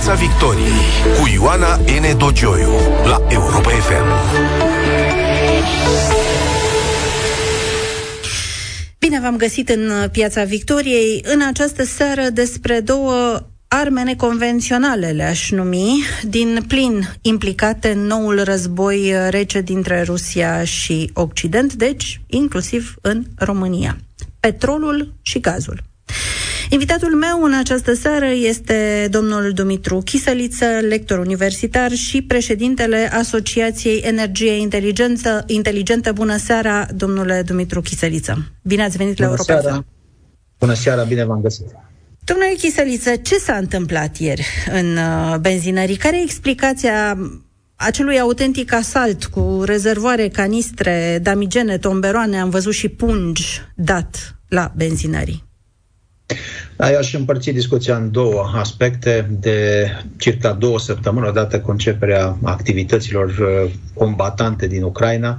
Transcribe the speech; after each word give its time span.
Piața 0.00 0.14
Victoriei 0.14 0.80
cu 1.20 1.28
Ioana 1.32 1.76
N. 1.76 2.18
Dogioiu 2.18 2.70
la 3.04 3.26
Europa 3.28 3.68
FM. 3.68 4.06
Bine 8.98 9.20
v-am 9.20 9.36
găsit 9.36 9.68
în 9.68 10.08
Piața 10.12 10.44
Victoriei. 10.44 11.24
În 11.32 11.40
această 11.46 11.84
seară 11.84 12.22
despre 12.32 12.80
două 12.80 13.46
arme 13.68 14.02
neconvenționale, 14.02 15.10
le-aș 15.10 15.50
numi, 15.50 16.02
din 16.22 16.64
plin 16.68 17.12
implicate 17.22 17.90
în 17.90 18.06
noul 18.06 18.42
război 18.44 19.14
rece 19.28 19.60
dintre 19.60 20.02
Rusia 20.02 20.64
și 20.64 21.10
Occident, 21.14 21.72
deci 21.72 22.20
inclusiv 22.26 22.94
în 23.00 23.24
România. 23.36 23.96
Petrolul 24.40 25.12
și 25.22 25.40
gazul. 25.40 25.89
Invitatul 26.72 27.14
meu 27.14 27.42
în 27.42 27.54
această 27.54 27.94
seară 27.94 28.26
este 28.26 29.08
domnul 29.10 29.52
Dumitru 29.52 30.00
Chisăliță, 30.04 30.64
lector 30.64 31.18
universitar 31.18 31.92
și 31.92 32.22
președintele 32.22 33.10
Asociației 33.12 33.98
Energie 33.98 34.52
Inteligentă. 34.52 35.44
Inteligentă. 35.46 36.12
Bună 36.12 36.36
seara, 36.36 36.86
domnule 36.94 37.42
Dumitru 37.46 37.80
Chisăliță. 37.80 38.52
Bine 38.62 38.84
ați 38.84 38.96
venit 38.96 39.16
Bună 39.16 39.28
la 39.28 39.34
Europa. 39.34 39.60
Seara. 39.60 39.84
Bună 40.58 40.74
seara, 40.74 41.02
bine 41.02 41.24
v-am 41.24 41.40
găsit. 41.40 41.66
Domnule 42.24 42.54
Chisăliță, 42.58 43.16
ce 43.16 43.34
s-a 43.34 43.56
întâmplat 43.56 44.16
ieri 44.16 44.46
în 44.72 44.96
uh, 44.96 45.36
benzinării? 45.40 45.96
Care 45.96 46.18
e 46.18 46.22
explicația 46.22 47.18
acelui 47.74 48.20
autentic 48.20 48.72
asalt 48.72 49.24
cu 49.24 49.62
rezervoare, 49.64 50.28
canistre, 50.28 51.18
damigene, 51.22 51.78
tomberoane, 51.78 52.40
am 52.40 52.50
văzut 52.50 52.72
și 52.72 52.88
pungi 52.88 53.60
dat 53.74 54.36
la 54.48 54.72
benzinării? 54.76 55.48
Da, 56.80 56.90
eu 56.90 56.98
aș 56.98 57.14
împărți 57.14 57.50
discuția 57.50 57.96
în 57.96 58.10
două 58.10 58.50
aspecte. 58.54 59.30
De 59.40 59.88
circa 60.18 60.52
două 60.52 60.78
săptămâni, 60.78 61.26
odată 61.26 61.60
cu 61.60 61.70
începerea 61.70 62.36
activităților 62.42 63.28
uh, 63.28 63.70
combatante 63.94 64.66
din 64.66 64.82
Ucraina, 64.82 65.38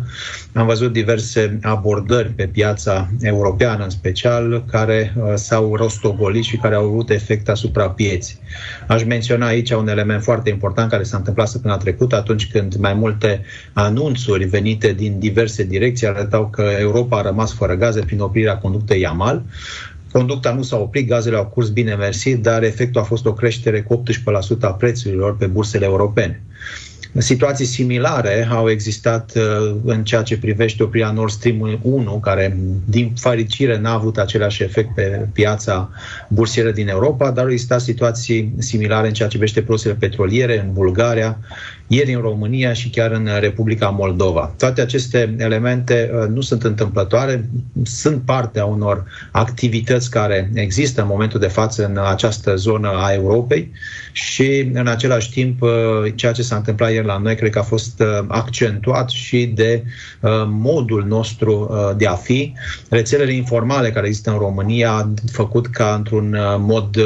am 0.54 0.66
văzut 0.66 0.92
diverse 0.92 1.60
abordări 1.62 2.30
pe 2.30 2.48
piața 2.48 3.10
europeană 3.22 3.84
în 3.84 3.90
special, 3.90 4.66
care 4.72 5.14
uh, 5.18 5.34
s-au 5.36 5.76
rostogolit 5.76 6.44
și 6.44 6.58
care 6.58 6.76
au 6.76 6.86
avut 6.86 7.10
efect 7.10 7.50
asupra 7.50 7.90
pieții. 7.90 8.40
Aș 8.88 9.04
menționa 9.04 9.46
aici 9.46 9.72
un 9.72 9.88
element 9.88 10.24
foarte 10.24 10.50
important 10.50 10.90
care 10.90 11.04
s-a 11.04 11.18
întâmplat 11.18 11.48
săptămâna 11.48 11.80
trecută, 11.80 12.16
atunci 12.16 12.48
când 12.52 12.76
mai 12.76 12.94
multe 12.94 13.42
anunțuri 13.74 14.44
venite 14.44 14.94
din 14.94 15.20
diverse 15.20 15.64
direcții 15.64 16.08
arătau 16.08 16.50
că 16.50 16.62
Europa 16.80 17.18
a 17.18 17.22
rămas 17.22 17.54
fără 17.54 17.76
gaze 17.76 18.00
prin 18.00 18.20
oprirea 18.20 18.58
conductei 18.58 19.02
Yamal. 19.02 19.44
Conducta 20.12 20.54
nu 20.54 20.62
s-a 20.62 20.78
oprit, 20.78 21.08
gazele 21.08 21.38
au 21.38 21.46
curs 21.46 21.70
bine 21.70 21.96
mersi, 21.96 22.36
dar 22.36 22.64
efectul 22.64 23.02
a 23.02 23.04
fost 23.04 23.26
o 23.26 23.34
creștere 23.34 23.82
cu 23.82 24.04
18% 24.58 24.60
a 24.62 24.74
prețurilor 24.74 25.38
pe 25.38 25.46
bursele 25.46 25.86
europene. 25.86 26.44
Situații 27.18 27.66
similare 27.66 28.48
au 28.52 28.70
existat 28.70 29.32
uh, 29.36 29.76
în 29.84 30.04
ceea 30.04 30.22
ce 30.22 30.38
privește 30.38 30.84
oprirea 30.84 31.12
Nord 31.12 31.32
Stream 31.32 31.80
1, 31.82 32.20
care 32.20 32.58
din 32.86 33.14
fericire 33.16 33.80
n-a 33.80 33.94
avut 33.94 34.18
același 34.18 34.64
efect 34.64 34.94
pe 34.96 35.28
piața 35.34 35.90
bursieră 36.28 36.72
din 36.72 36.88
Europa, 36.88 37.32
dar 37.32 37.44
au 37.44 37.52
existat 37.52 37.82
situații 37.82 38.54
similare 38.58 39.08
în 39.08 39.14
ceea 39.14 39.28
ce 39.28 39.38
privește 39.38 39.62
produsele 39.62 39.94
petroliere 39.94 40.60
în 40.60 40.74
Bulgaria, 40.74 41.38
ieri 41.88 42.14
în 42.14 42.22
România 42.22 42.74
și 42.74 42.90
chiar 42.90 43.12
în 43.12 43.30
Republica 43.40 43.90
Moldova. 43.90 44.54
Toate 44.58 44.82
aceste 44.82 45.36
elemente 45.38 46.12
uh, 46.14 46.28
nu 46.28 46.42
sunt 46.42 46.64
întâmplătoare, 46.64 47.50
sunt 47.84 48.22
parte 48.22 48.60
a 48.60 48.66
unor 48.66 49.04
activități 49.32 50.10
care 50.10 50.52
există 50.54 51.02
în 51.02 51.08
momentul 51.08 51.40
de 51.40 51.48
față 51.48 51.86
în 51.86 51.98
această 52.10 52.56
zonă 52.56 52.90
a 52.90 53.14
Europei 53.14 53.72
și 54.12 54.70
în 54.74 54.88
același 54.88 55.32
timp 55.32 55.62
uh, 55.62 55.70
ceea 56.16 56.32
ce 56.32 56.42
s-a 56.42 56.56
întâmplat 56.56 56.91
ieri 56.92 57.06
la 57.06 57.18
noi 57.18 57.36
cred 57.36 57.52
că 57.52 57.60
a 57.60 57.64
fost 57.64 58.00
uh, 58.00 58.26
accentuat 58.28 59.10
și 59.10 59.46
de 59.46 59.84
modul 60.48 61.06
nostru 61.08 61.70
de 61.98 62.08
a 62.08 62.14
fi. 62.14 62.54
Rețelele 62.90 63.34
informale 63.34 63.92
care 63.92 64.08
există 64.08 64.32
în 64.32 64.38
România 64.38 64.92
a 64.92 65.14
făcut 65.32 65.68
ca 65.68 65.94
într-un 65.98 66.38
mod 66.60 66.98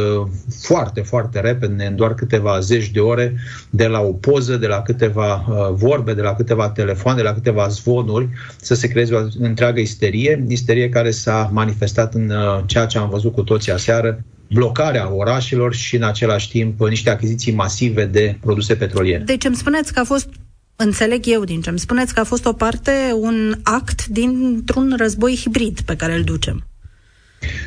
foarte, 0.62 1.02
foarte 1.02 1.40
repede, 1.40 1.86
în 1.86 1.96
doar 1.96 2.14
câteva 2.14 2.60
zeci 2.60 2.90
de 2.90 3.00
ore, 3.00 3.36
de 3.70 3.88
la 3.88 4.00
o 4.00 4.12
poză, 4.12 4.58
de 4.58 4.68
la 4.68 4.76
la 4.76 4.82
câteva 4.82 5.46
uh, 5.50 5.70
vorbe, 5.74 6.14
de 6.14 6.22
la 6.22 6.36
câteva 6.36 6.70
telefoane, 6.70 7.18
de 7.18 7.28
la 7.28 7.34
câteva 7.34 7.68
zvonuri, 7.68 8.30
să 8.62 8.76
se 8.76 8.88
creeze 8.88 9.16
o 9.16 9.22
întreagă 9.40 9.80
isterie, 9.80 10.46
isterie 10.48 10.90
care 10.90 11.12
s-a 11.12 11.50
manifestat 11.54 12.14
în 12.14 12.30
uh, 12.30 12.64
ceea 12.66 12.86
ce 12.86 12.98
am 12.98 13.10
văzut 13.10 13.34
cu 13.34 13.44
toții 13.44 13.72
aseară, 13.72 14.24
blocarea 14.54 15.14
orașelor 15.14 15.74
și 15.74 15.96
în 15.96 16.04
același 16.04 16.50
timp 16.50 16.88
niște 16.88 17.10
achiziții 17.10 17.54
masive 17.54 18.06
de 18.06 18.38
produse 18.42 18.76
petroliere. 18.76 19.24
Deci 19.24 19.46
îmi 19.46 19.56
spuneți 19.56 19.94
că 19.94 20.00
a 20.00 20.04
fost 20.04 20.30
Înțeleg 20.78 21.26
eu 21.26 21.44
din 21.44 21.62
ce 21.62 21.70
îmi 21.70 21.80
spuneți 21.80 22.14
că 22.14 22.20
a 22.20 22.24
fost 22.24 22.46
o 22.46 22.54
parte, 22.54 22.92
un 23.14 23.56
act 23.64 24.06
dintr-un 24.06 24.94
război 24.98 25.40
hibrid 25.42 25.82
pe 25.82 25.96
care 25.96 26.16
îl 26.16 26.24
ducem. 26.24 26.64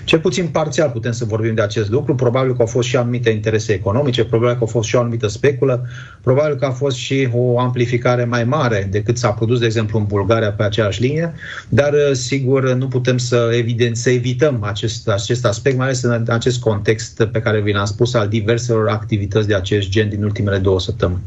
Cel 0.04 0.18
puțin 0.18 0.46
parțial 0.46 0.90
putem 0.90 1.12
să 1.12 1.24
vorbim 1.24 1.54
de 1.54 1.62
acest 1.62 1.90
lucru. 1.90 2.14
Probabil 2.14 2.50
că 2.54 2.60
au 2.60 2.66
fost 2.66 2.88
și 2.88 2.96
anumite 2.96 3.30
interese 3.30 3.72
economice, 3.72 4.24
probabil 4.24 4.56
că 4.56 4.64
a 4.64 4.66
fost 4.66 4.88
și 4.88 4.96
o 4.96 5.00
anumită 5.00 5.26
speculă, 5.26 5.86
probabil 6.22 6.56
că 6.56 6.64
a 6.64 6.70
fost 6.70 6.96
și 6.96 7.28
o 7.32 7.58
amplificare 7.58 8.24
mai 8.24 8.44
mare 8.44 8.88
decât 8.90 9.18
s-a 9.18 9.30
produs, 9.30 9.58
de 9.58 9.64
exemplu, 9.64 9.98
în 9.98 10.04
Bulgaria 10.04 10.52
pe 10.52 10.62
aceeași 10.62 11.00
linie, 11.00 11.32
dar 11.68 11.92
uh, 11.92 12.12
sigur 12.12 12.72
nu 12.72 12.88
putem 12.88 13.18
să, 13.18 13.50
evident, 13.52 13.96
să 13.96 14.10
evităm 14.10 14.62
acest, 14.62 15.08
acest 15.08 15.44
aspect, 15.44 15.76
mai 15.76 15.86
ales 15.86 16.02
în 16.02 16.24
acest 16.28 16.60
context 16.60 17.24
pe 17.32 17.40
care 17.40 17.60
vi 17.60 17.72
l-am 17.72 17.84
spus 17.84 18.14
al 18.14 18.28
diverselor 18.28 18.88
activități 18.88 19.46
de 19.46 19.54
acest 19.54 19.88
gen 19.88 20.08
din 20.08 20.22
ultimele 20.22 20.58
două 20.58 20.80
săptămâni. 20.80 21.20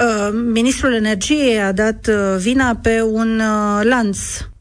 Uh, 0.00 0.38
Ministrul 0.52 0.94
Energiei 0.94 1.58
a 1.58 1.72
dat 1.72 2.06
uh, 2.08 2.36
vina 2.38 2.78
pe 2.82 3.02
un 3.12 3.40
lanț 3.82 4.18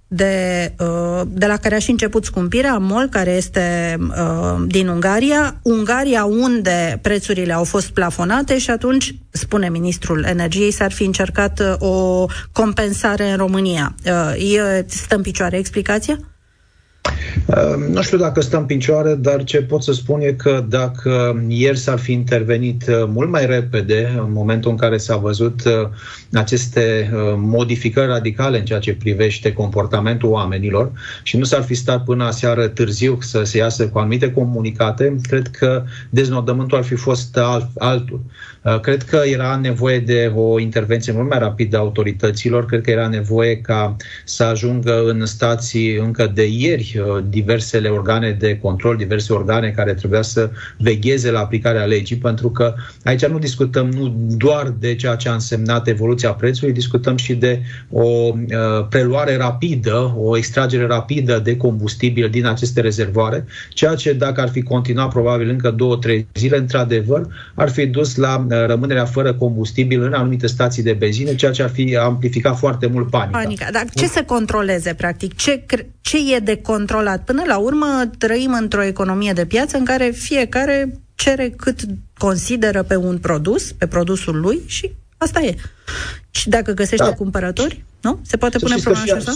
de, 0.08 0.74
uh, 0.80 1.22
de 1.28 1.46
la 1.46 1.58
care 1.58 1.76
a 1.76 1.80
și 1.80 1.92
început 1.92 2.26
scumpirea, 2.26 2.78
MOL, 2.78 3.08
care 3.08 3.32
este 3.32 3.98
uh, 4.00 4.64
din 4.68 4.88
Ungaria, 4.88 5.60
Ungaria 5.62 6.26
unde 6.26 7.00
prețurile 7.02 7.54
au 7.54 7.64
fost 7.64 7.90
plafonate 7.90 8.58
și 8.58 8.70
atunci, 8.70 9.16
spune 9.30 9.70
ministrul 9.70 10.24
energiei, 10.24 10.72
s-ar 10.72 10.92
fi 10.92 11.04
încercat 11.04 11.60
uh, 11.60 11.90
o 11.90 12.26
compensare 12.52 13.30
în 13.30 13.38
România. 13.38 13.96
E, 14.38 14.86
stă 14.88 15.16
în 15.16 15.22
picioare 15.22 15.58
explicația? 15.58 16.20
Ehm, 17.48 17.92
nu 17.92 18.02
știu 18.02 18.18
dacă 18.18 18.42
stă 18.42 18.58
în 18.58 18.66
picioare, 18.66 19.16
dar 19.16 19.44
ce 19.44 19.62
pot 19.62 19.84
să 19.84 19.94
spun 19.94 20.22
e 20.22 20.32
că 20.32 20.66
dacă 20.70 21.44
ieri 21.48 21.78
s-ar 21.78 22.00
fi 22.00 22.12
intervenit 22.12 22.88
uh, 22.88 23.04
mult 23.08 23.30
mai 23.30 23.46
repede, 23.46 24.16
în 24.18 24.32
momentul 24.32 24.72
în 24.72 24.78
care 24.78 24.98
s-a 24.98 25.16
văzut 25.16 25.66
uh, 25.66 25.90
aceste 26.34 27.12
uh, 27.14 27.34
modificări 27.38 28.08
radicale 28.08 28.60
în 28.60 28.66
ceea 28.66 28.80
ce 28.80 28.96
privește 28.96 29.54
comportamentul 29.54 30.30
oamenilor 30.30 30.92
și 31.24 31.38
nu 31.38 31.44
s-ar 31.44 31.64
fi 31.64 31.74
stat 31.74 32.04
până 32.04 32.24
aseară 32.24 32.68
târziu 32.68 33.18
să 33.22 33.44
se 33.44 33.58
iasă 33.58 33.88
cu 33.88 33.98
anumite 33.98 34.32
comunicate, 34.32 35.16
cred 35.22 35.48
că 35.48 35.84
deznodământul 36.10 36.78
ar 36.78 36.84
fi 36.84 36.96
fost 36.96 37.38
alt, 37.38 37.70
altul. 37.78 38.22
Cred 38.82 39.04
că 39.04 39.22
era 39.26 39.60
nevoie 39.62 40.00
de 40.00 40.32
o 40.36 40.60
intervenție 40.60 41.14
mult 41.14 41.30
mai 41.30 41.40
rapidă 41.40 41.78
a 41.78 41.80
autorităților, 41.80 42.66
cred 42.66 42.82
că 42.82 42.92
era 42.92 43.08
nevoie 43.08 43.58
ca 43.58 43.96
să 44.24 44.44
ajungă 44.44 45.04
în 45.06 45.26
stații 45.26 45.96
încă 45.96 46.32
de 46.34 46.48
ieri 46.50 46.95
diversele 47.30 47.90
organe 47.90 48.32
de 48.32 48.58
control, 48.62 48.96
diverse 48.96 49.34
organe 49.34 49.70
care 49.70 49.94
trebuia 49.94 50.22
să 50.22 50.50
vegheze 50.78 51.32
la 51.32 51.40
aplicarea 51.40 51.86
legii, 51.86 52.16
pentru 52.16 52.50
că 52.50 52.74
aici 53.04 53.26
nu 53.26 53.40
discutăm 53.40 53.90
nu 53.90 54.16
doar 54.38 54.74
de 54.80 54.96
ceea 54.96 55.16
ce 55.16 55.30
a 55.30 55.34
însemnat 55.34 55.88
evoluția 55.88 56.32
prețului, 56.34 56.74
discutăm 56.74 57.18
și 57.18 57.36
de 57.36 57.62
o 57.92 58.04
uh, 58.04 58.88
preluare 58.90 59.36
rapidă, 59.38 60.14
o 60.18 60.38
extragere 60.38 60.86
rapidă 60.86 61.40
de 61.40 61.58
combustibil 61.58 62.30
din 62.30 62.46
aceste 62.46 62.82
rezervoare, 62.82 63.46
ceea 63.70 63.96
ce 63.96 64.14
dacă 64.14 64.42
ar 64.42 64.50
fi 64.50 64.62
continuat 64.62 65.10
probabil 65.10 65.50
încă 65.50 65.72
două, 65.72 65.98
trei 65.98 66.28
zile, 66.34 66.58
într-adevăr, 66.58 67.28
ar 67.56 67.70
fi 67.70 67.86
dus 67.86 68.16
la 68.16 68.46
uh, 68.50 68.66
rămânerea 68.66 69.06
fără 69.06 69.34
combustibil 69.34 70.02
în 70.02 70.14
anumite 70.14 70.48
stații 70.48 70.84
de 70.84 70.94
benzină, 70.94 71.34
ceea 71.34 71.52
ce 71.52 71.64
ar 71.64 71.70
fi 71.70 71.98
amplificat 71.98 72.58
foarte 72.58 72.88
mult 72.88 73.10
panica. 73.10 73.38
panica. 73.38 73.68
Dar 73.72 73.86
ce 73.94 74.08
să 74.08 74.24
controleze, 74.24 74.94
practic? 74.94 75.36
Ce, 75.36 75.66
ce 76.02 76.18
e 76.36 76.40
de 76.40 76.56
controlat? 76.56 76.85
Până 77.26 77.44
la 77.46 77.58
urmă, 77.58 78.10
trăim 78.18 78.54
într-o 78.54 78.84
economie 78.84 79.34
de 79.34 79.46
piață 79.46 79.78
în 79.78 79.86
care 79.86 80.10
fiecare 80.10 81.00
cere 81.16 81.50
cât 81.50 81.80
consideră 82.18 82.84
pe 82.84 82.96
un 82.96 83.18
produs, 83.18 83.72
pe 83.72 83.88
produsul 83.88 84.40
lui 84.40 84.62
și 84.66 84.92
asta 85.18 85.42
e. 85.42 85.56
Și 86.32 86.50
dacă 86.50 86.72
găsește 86.72 87.06
da. 87.06 87.14
cumpărători, 87.14 87.84
nu? 88.02 88.20
Se 88.22 88.38
poate 88.38 88.58
să 88.60 88.66
pune 88.66 88.82
problema 88.82 89.16
așa? 89.16 89.34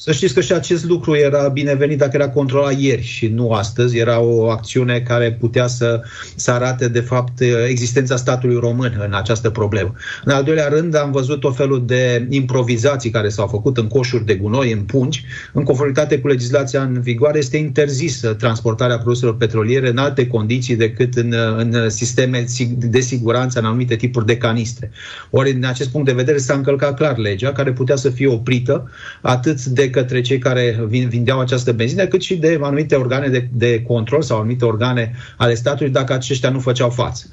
Să 0.00 0.12
știți 0.12 0.34
că 0.34 0.40
și 0.40 0.52
acest 0.52 0.84
lucru 0.84 1.16
era 1.16 1.48
binevenit 1.48 1.98
dacă 1.98 2.10
era 2.14 2.28
controlat 2.28 2.78
ieri 2.78 3.02
și 3.02 3.26
nu 3.26 3.50
astăzi. 3.50 3.98
Era 3.98 4.20
o 4.20 4.50
acțiune 4.50 5.00
care 5.00 5.32
putea 5.32 5.66
să, 5.66 6.02
să 6.34 6.50
arate, 6.50 6.88
de 6.88 7.00
fapt, 7.00 7.40
existența 7.68 8.16
statului 8.16 8.56
român 8.56 9.02
în 9.06 9.14
această 9.14 9.50
problemă. 9.50 9.94
În 10.24 10.32
al 10.32 10.42
doilea 10.42 10.68
rând, 10.68 10.96
am 10.96 11.10
văzut 11.10 11.44
o 11.44 11.50
felul 11.50 11.86
de 11.86 12.26
improvizații 12.28 13.10
care 13.10 13.28
s-au 13.28 13.46
făcut 13.46 13.76
în 13.76 13.86
coșuri 13.86 14.24
de 14.24 14.34
gunoi, 14.34 14.72
în 14.72 14.80
pungi. 14.80 15.24
În 15.52 15.62
conformitate 15.62 16.18
cu 16.18 16.28
legislația 16.28 16.82
în 16.82 17.00
vigoare, 17.00 17.38
este 17.38 17.56
interzisă 17.56 18.34
transportarea 18.34 18.98
produselor 18.98 19.36
petroliere 19.36 19.88
în 19.88 19.98
alte 19.98 20.26
condiții 20.26 20.76
decât 20.76 21.14
în, 21.14 21.34
în 21.56 21.90
sisteme 21.90 22.44
de 22.78 23.00
siguranță, 23.00 23.58
în 23.58 23.64
anumite 23.64 23.96
tipuri 23.96 24.26
de 24.26 24.36
canistre. 24.36 24.90
Ori, 25.30 25.52
din 25.52 25.66
acest 25.66 25.88
punct 25.88 26.06
de 26.06 26.12
vedere, 26.12 26.38
s-a 26.38 26.54
încălcat 26.54 26.96
clar 26.96 27.16
legea, 27.16 27.52
care 27.52 27.72
putea 27.72 27.96
să 27.96 28.10
fie 28.10 28.26
oprită 28.26 28.90
atât 29.22 29.64
de 29.64 29.87
către 29.90 30.20
cei 30.20 30.38
care 30.38 30.86
vindeau 30.88 31.40
această 31.40 31.72
benzină, 31.72 32.06
cât 32.06 32.22
și 32.22 32.36
de 32.36 32.58
anumite 32.62 32.94
organe 32.94 33.28
de, 33.28 33.48
de 33.52 33.82
control 33.82 34.22
sau 34.22 34.38
anumite 34.38 34.64
organe 34.64 35.14
ale 35.36 35.54
statului 35.54 35.92
dacă 35.92 36.12
aceștia 36.12 36.50
nu 36.50 36.60
făceau 36.60 36.90
față. 36.90 37.26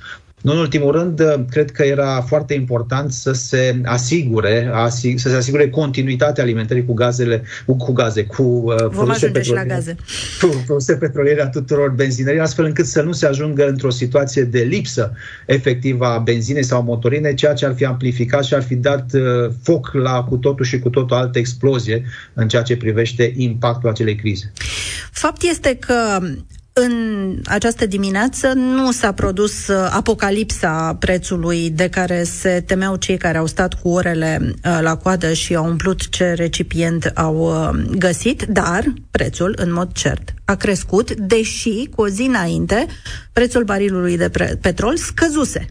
Nu 0.45 0.51
în 0.51 0.57
ultimul 0.57 0.91
rând, 0.91 1.45
cred 1.49 1.71
că 1.71 1.83
era 1.83 2.21
foarte 2.21 2.53
important 2.53 3.11
să 3.11 3.31
se 3.31 3.81
asigure, 3.85 4.71
să 5.15 5.29
se 5.29 5.35
asigure 5.35 5.69
continuitatea 5.69 6.43
alimentării 6.43 6.85
cu 6.85 6.93
gazele, 6.93 7.43
cu 7.65 7.91
gaze, 7.91 8.23
cu 8.23 8.43
uh, 8.43 8.75
produse 8.89 9.27
petroliere, 9.27 9.67
la 9.67 9.75
gaze. 9.75 9.95
Cu 10.41 10.63
produse 10.65 10.95
petroliere 10.95 11.41
a 11.41 11.47
tuturor 11.47 11.89
benzinării, 11.89 12.39
astfel 12.39 12.65
încât 12.65 12.85
să 12.85 13.01
nu 13.01 13.11
se 13.11 13.25
ajungă 13.25 13.67
într-o 13.67 13.89
situație 13.89 14.43
de 14.43 14.59
lipsă 14.59 15.13
efectivă 15.45 16.05
a 16.05 16.17
benzinei 16.17 16.63
sau 16.63 16.83
motorine, 16.83 17.33
ceea 17.33 17.53
ce 17.53 17.65
ar 17.65 17.75
fi 17.75 17.85
amplificat 17.85 18.43
și 18.43 18.53
ar 18.53 18.63
fi 18.63 18.75
dat 18.75 19.13
uh, 19.13 19.51
foc 19.63 19.91
la 19.93 20.23
cu 20.23 20.37
totul 20.37 20.65
și 20.65 20.79
cu 20.79 20.89
totul 20.89 21.15
altă 21.15 21.39
explozie 21.39 22.05
în 22.33 22.47
ceea 22.47 22.61
ce 22.61 22.77
privește 22.77 23.33
impactul 23.35 23.89
acelei 23.89 24.15
crize. 24.15 24.51
Fapt 25.11 25.41
este 25.41 25.77
că 25.79 26.19
în 26.81 27.37
această 27.45 27.85
dimineață 27.85 28.53
nu 28.53 28.91
s-a 28.91 29.11
produs 29.11 29.67
uh, 29.67 29.89
apocalipsa 29.91 30.95
prețului 30.99 31.69
de 31.69 31.89
care 31.89 32.23
se 32.23 32.63
temeau 32.65 32.95
cei 32.95 33.17
care 33.17 33.37
au 33.37 33.45
stat 33.45 33.73
cu 33.73 33.89
orele 33.89 34.39
uh, 34.41 34.79
la 34.81 34.97
coadă 34.97 35.33
și 35.33 35.55
au 35.55 35.65
umplut 35.65 36.09
ce 36.09 36.33
recipient 36.33 37.11
au 37.13 37.35
uh, 37.35 37.95
găsit, 37.97 38.43
dar 38.43 38.93
prețul, 39.11 39.53
în 39.57 39.73
mod 39.73 39.91
cert, 39.91 40.33
a 40.45 40.55
crescut, 40.55 41.11
deși 41.11 41.85
cu 41.95 42.01
o 42.01 42.07
zi 42.07 42.21
înainte 42.21 42.85
prețul 43.33 43.63
barilului 43.63 44.17
de 44.17 44.31
petrol 44.61 44.97
scăzuse. 44.97 45.65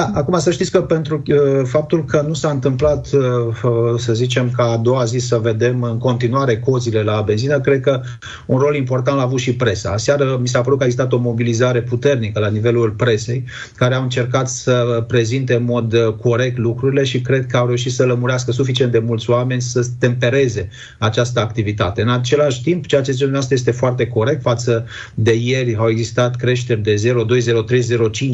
Da, 0.00 0.10
acum 0.14 0.38
să 0.38 0.50
știți 0.50 0.70
că 0.70 0.82
pentru 0.82 1.22
uh, 1.26 1.36
faptul 1.64 2.04
că 2.04 2.24
nu 2.26 2.34
s-a 2.34 2.50
întâmplat, 2.50 3.08
uh, 3.12 3.20
uh, 3.62 3.98
să 3.98 4.12
zicem, 4.12 4.50
ca 4.56 4.62
a 4.62 4.76
doua 4.76 5.04
zi 5.04 5.18
să 5.18 5.36
vedem 5.36 5.82
în 5.82 5.98
continuare 5.98 6.58
cozile 6.58 7.02
la 7.02 7.20
benzină, 7.20 7.60
cred 7.60 7.80
că 7.80 8.00
un 8.46 8.58
rol 8.58 8.74
important 8.74 9.16
l-a 9.16 9.22
avut 9.22 9.38
și 9.38 9.54
presa. 9.54 9.90
Aseară 9.90 10.38
mi 10.40 10.48
s-a 10.48 10.60
părut 10.60 10.78
că 10.78 10.84
a 10.84 10.86
existat 10.86 11.12
o 11.12 11.18
mobilizare 11.18 11.82
puternică 11.82 12.40
la 12.40 12.48
nivelul 12.48 12.90
presei, 12.90 13.44
care 13.76 13.94
au 13.94 14.02
încercat 14.02 14.48
să 14.48 15.04
prezinte 15.08 15.54
în 15.54 15.64
mod 15.64 15.92
uh, 15.92 16.12
corect 16.20 16.58
lucrurile 16.58 17.04
și 17.04 17.20
cred 17.20 17.46
că 17.46 17.56
au 17.56 17.66
reușit 17.66 17.92
să 17.92 18.04
lămurească 18.04 18.52
suficient 18.52 18.92
de 18.92 18.98
mulți 18.98 19.30
oameni 19.30 19.60
să 19.60 19.86
tempereze 19.98 20.68
această 20.98 21.40
activitate. 21.40 22.02
În 22.02 22.10
același 22.10 22.62
timp, 22.62 22.86
ceea 22.86 23.02
ce 23.02 23.10
zice 23.10 23.24
dumneavoastră 23.24 23.54
este 23.54 23.80
foarte 23.80 24.06
corect 24.06 24.42
față 24.42 24.86
de 25.14 25.34
ieri, 25.34 25.76
au 25.76 25.88
existat 25.88 26.36
creșteri 26.36 26.82
de 26.82 26.94
0,2, 26.94 27.02
0,3, 27.04 27.80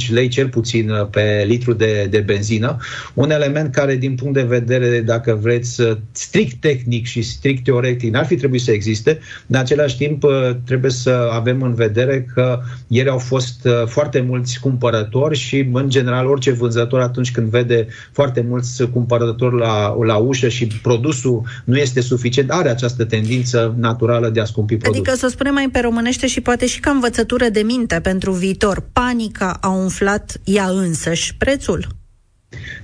0,5 0.07 0.11
lei 0.11 0.29
cel 0.29 0.49
puțin 0.49 0.91
uh, 0.91 1.07
pe 1.11 1.45
litru 1.57 1.73
de, 1.73 2.07
de 2.11 2.19
benzină, 2.19 2.77
un 3.15 3.31
element 3.31 3.75
care 3.75 3.97
din 3.97 4.15
punct 4.15 4.35
de 4.35 4.43
vedere, 4.43 5.01
dacă 5.01 5.39
vreți, 5.43 5.83
strict 6.13 6.61
tehnic 6.61 7.07
și 7.07 7.23
strict 7.23 7.65
teoretic 7.65 8.13
n-ar 8.13 8.27
fi 8.27 8.37
trebuit 8.37 8.61
să 8.61 8.71
existe, 8.71 9.19
în 9.47 9.57
același 9.57 9.97
timp 9.97 10.23
uh, 10.23 10.51
trebuie 10.65 10.91
să 10.91 11.31
avem 11.33 11.63
în 11.63 11.75
vedere 11.75 12.27
că 12.35 12.61
ieri 12.87 13.09
au 13.09 13.19
fost 13.19 13.65
uh, 13.65 13.87
foarte 13.87 14.21
mulți 14.21 14.61
cumpărători 14.61 15.37
și, 15.37 15.69
în 15.73 15.89
general, 15.89 16.27
orice 16.27 16.53
vânzător 16.53 17.01
atunci 17.01 17.33
când 17.33 17.49
vede 17.49 17.87
foarte 18.13 18.45
mulți 18.49 18.85
cumpărători 18.91 19.59
la, 19.59 19.97
la 20.05 20.17
ușă 20.17 20.49
și 20.49 20.67
produsul 20.67 21.43
nu 21.65 21.77
este 21.77 22.01
suficient, 22.01 22.51
are 22.51 22.69
această 22.69 23.05
tendință 23.05 23.75
naturală 23.79 24.29
de 24.29 24.41
a 24.41 24.45
scumpi 24.45 24.77
produsul. 24.77 25.03
Adică, 25.03 25.17
să 25.17 25.29
spunem 25.29 25.55
mai 25.55 25.69
pe 25.73 25.79
românește 25.79 26.27
și 26.27 26.41
poate 26.41 26.67
și 26.67 26.81
ca 26.81 26.91
învățătură 26.91 27.49
de 27.49 27.61
minte 27.61 28.01
pentru 28.03 28.33
viitor, 28.33 28.85
panica 28.93 29.59
a 29.61 29.69
umflat 29.69 30.41
ea 30.45 30.69
însăși 30.69 31.36
prețul? 31.39 31.87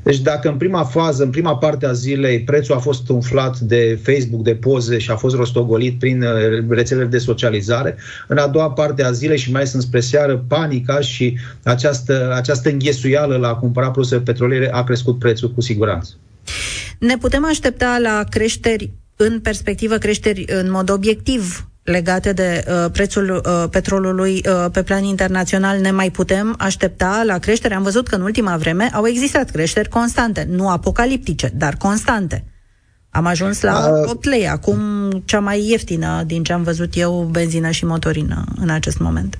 Deci 0.03 0.19
dacă 0.19 0.49
în 0.49 0.57
prima 0.57 0.85
fază, 0.85 1.23
în 1.23 1.31
prima 1.31 1.57
parte 1.57 1.87
a 1.87 1.93
zilei, 1.93 2.43
prețul 2.43 2.75
a 2.75 2.79
fost 2.79 3.09
umflat 3.09 3.59
de 3.59 3.99
Facebook, 4.03 4.43
de 4.43 4.55
poze 4.55 4.99
și 4.99 5.11
a 5.11 5.17
fost 5.17 5.35
rostogolit 5.35 5.99
prin 5.99 6.23
uh, 6.23 6.65
rețelele 6.69 7.07
de 7.07 7.19
socializare, 7.19 7.97
în 8.29 8.37
a 8.37 8.47
doua 8.47 8.71
parte 8.71 9.05
a 9.05 9.13
zilei 9.13 9.39
și 9.39 9.53
mai 9.53 9.67
sunt 9.67 9.83
spre 9.83 10.01
seară, 10.01 10.45
panica 10.49 11.01
și 11.01 11.39
această, 11.63 12.33
această 12.35 12.69
înghesuială 12.69 13.37
la 13.37 13.49
a 13.49 13.55
cumpăra 13.55 13.91
produse 13.91 14.21
petroliere 14.21 14.73
a 14.73 14.85
crescut 14.85 15.19
prețul 15.19 15.51
cu 15.51 15.61
siguranță. 15.61 16.13
Ne 16.99 17.17
putem 17.17 17.45
aștepta 17.45 17.99
la 18.03 18.25
creșteri 18.31 18.91
în 19.17 19.41
perspectivă 19.41 19.97
creșteri 19.97 20.45
în 20.47 20.71
mod 20.71 20.91
obiectiv 20.91 21.72
legate 21.83 22.33
de 22.33 22.65
uh, 22.69 22.91
prețul 22.93 23.43
uh, 23.47 23.65
petrolului 23.71 24.43
uh, 24.49 24.71
pe 24.73 24.83
plan 24.83 25.05
internațional 25.05 25.81
ne 25.81 25.91
mai 25.91 26.11
putem 26.11 26.55
aștepta 26.59 27.23
la 27.27 27.39
creștere? 27.39 27.75
Am 27.75 27.83
văzut 27.83 28.09
că 28.09 28.15
în 28.15 28.23
ultima 28.23 28.57
vreme 28.57 28.91
au 28.93 29.07
existat 29.07 29.51
creșteri 29.51 29.89
constante, 29.89 30.47
nu 30.51 30.69
apocaliptice, 30.69 31.53
dar 31.55 31.77
constante. 31.77 32.45
Am 33.11 33.27
ajuns 33.27 33.61
la 33.61 34.01
uh, 34.03 34.11
8 34.11 34.25
lei, 34.25 34.49
acum 34.49 34.79
cea 35.25 35.41
mai 35.41 35.69
ieftină 35.69 36.23
din 36.27 36.43
ce 36.43 36.53
am 36.53 36.63
văzut 36.63 36.97
eu, 36.97 37.29
benzină 37.31 37.71
și 37.71 37.85
motorină 37.85 38.45
în 38.57 38.69
acest 38.69 38.99
moment. 38.99 39.39